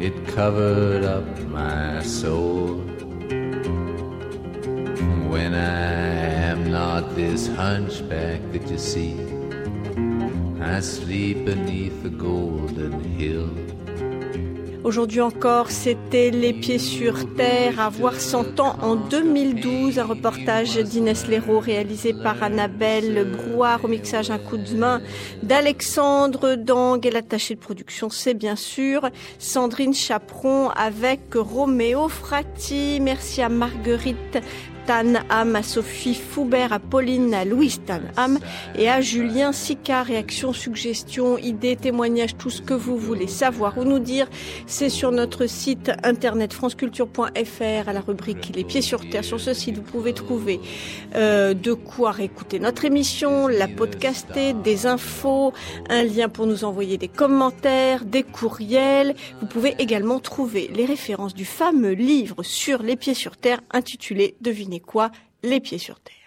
It 0.00 0.14
covered 0.28 1.04
up 1.04 1.26
my 1.40 2.02
soul. 2.02 2.76
When 5.28 5.52
I 5.54 5.90
am 6.50 6.70
not 6.70 7.14
this 7.16 7.48
hunchback 7.48 8.40
that 8.52 8.66
you 8.70 8.78
see, 8.78 9.20
I 10.58 10.80
sleep 10.80 11.44
beneath 11.44 12.02
the 12.02 12.08
golden 12.08 13.04
hill. 13.04 13.50
Aujourd'hui 14.82 15.20
encore, 15.20 15.70
c'était 15.70 16.30
Les 16.30 16.54
Pieds 16.54 16.78
sur 16.78 17.34
Terre, 17.34 17.78
à 17.80 17.90
voir 17.90 18.14
100 18.14 18.60
ans 18.60 18.76
en 18.80 18.96
2012, 18.96 19.98
un 19.98 20.04
reportage 20.04 20.76
d'Inès 20.78 21.28
Léraud 21.28 21.60
réalisé 21.60 22.14
par 22.14 22.42
Annabelle 22.42 23.30
Brouard 23.30 23.84
au 23.84 23.88
mixage 23.88 24.30
un 24.30 24.38
coup 24.38 24.56
de 24.56 24.74
main 24.74 25.02
d'Alexandre 25.42 26.54
Dang 26.54 27.04
et 27.04 27.10
l'attaché 27.10 27.56
de 27.56 27.60
production, 27.60 28.08
c'est 28.08 28.32
bien 28.32 28.56
sûr 28.56 29.06
Sandrine 29.38 29.92
Chaperon 29.92 30.70
avec 30.70 31.34
Roméo 31.34 32.08
Frati. 32.08 33.00
Merci 33.02 33.42
à 33.42 33.50
Marguerite 33.50 34.38
Tanham, 34.90 35.54
à 35.54 35.62
Sophie 35.62 36.16
Foubert, 36.16 36.72
à 36.72 36.80
Pauline, 36.80 37.32
à 37.32 37.44
Louise 37.44 37.80
Tanham 37.86 38.40
et 38.76 38.88
à 38.88 39.00
Julien 39.00 39.52
Sicard. 39.52 40.06
Réactions, 40.06 40.52
suggestions, 40.52 41.38
idées, 41.38 41.76
témoignages, 41.76 42.36
tout 42.36 42.50
ce 42.50 42.60
que 42.60 42.74
vous 42.74 42.96
voulez 42.96 43.28
savoir 43.28 43.78
ou 43.78 43.84
nous 43.84 44.00
dire, 44.00 44.26
c'est 44.66 44.88
sur 44.88 45.12
notre 45.12 45.46
site 45.46 45.92
internet 46.02 46.52
franceculture.fr 46.52 47.88
à 47.88 47.92
la 47.92 48.00
rubrique 48.00 48.50
Les 48.52 48.64
pieds 48.64 48.82
sur 48.82 49.08
terre. 49.08 49.22
Sur 49.22 49.38
ce 49.38 49.54
site, 49.54 49.76
vous 49.76 49.82
pouvez 49.82 50.12
trouver 50.12 50.58
euh, 51.14 51.54
de 51.54 51.72
quoi 51.72 52.10
réécouter 52.10 52.58
notre 52.58 52.84
émission, 52.84 53.46
la 53.46 53.68
podcaster, 53.68 54.54
des 54.54 54.86
infos, 54.86 55.52
un 55.88 56.02
lien 56.02 56.28
pour 56.28 56.48
nous 56.48 56.64
envoyer 56.64 56.98
des 56.98 57.06
commentaires, 57.06 58.04
des 58.04 58.24
courriels. 58.24 59.14
Vous 59.40 59.46
pouvez 59.46 59.76
également 59.78 60.18
trouver 60.18 60.68
les 60.74 60.84
références 60.84 61.34
du 61.34 61.44
fameux 61.44 61.92
livre 61.92 62.42
sur 62.42 62.82
les 62.82 62.96
pieds 62.96 63.14
sur 63.14 63.36
terre 63.36 63.60
intitulé 63.70 64.34
Devinez 64.40 64.79
quoi 64.80 65.10
Les 65.42 65.60
pieds 65.60 65.78
sur 65.78 66.00
terre. 66.00 66.19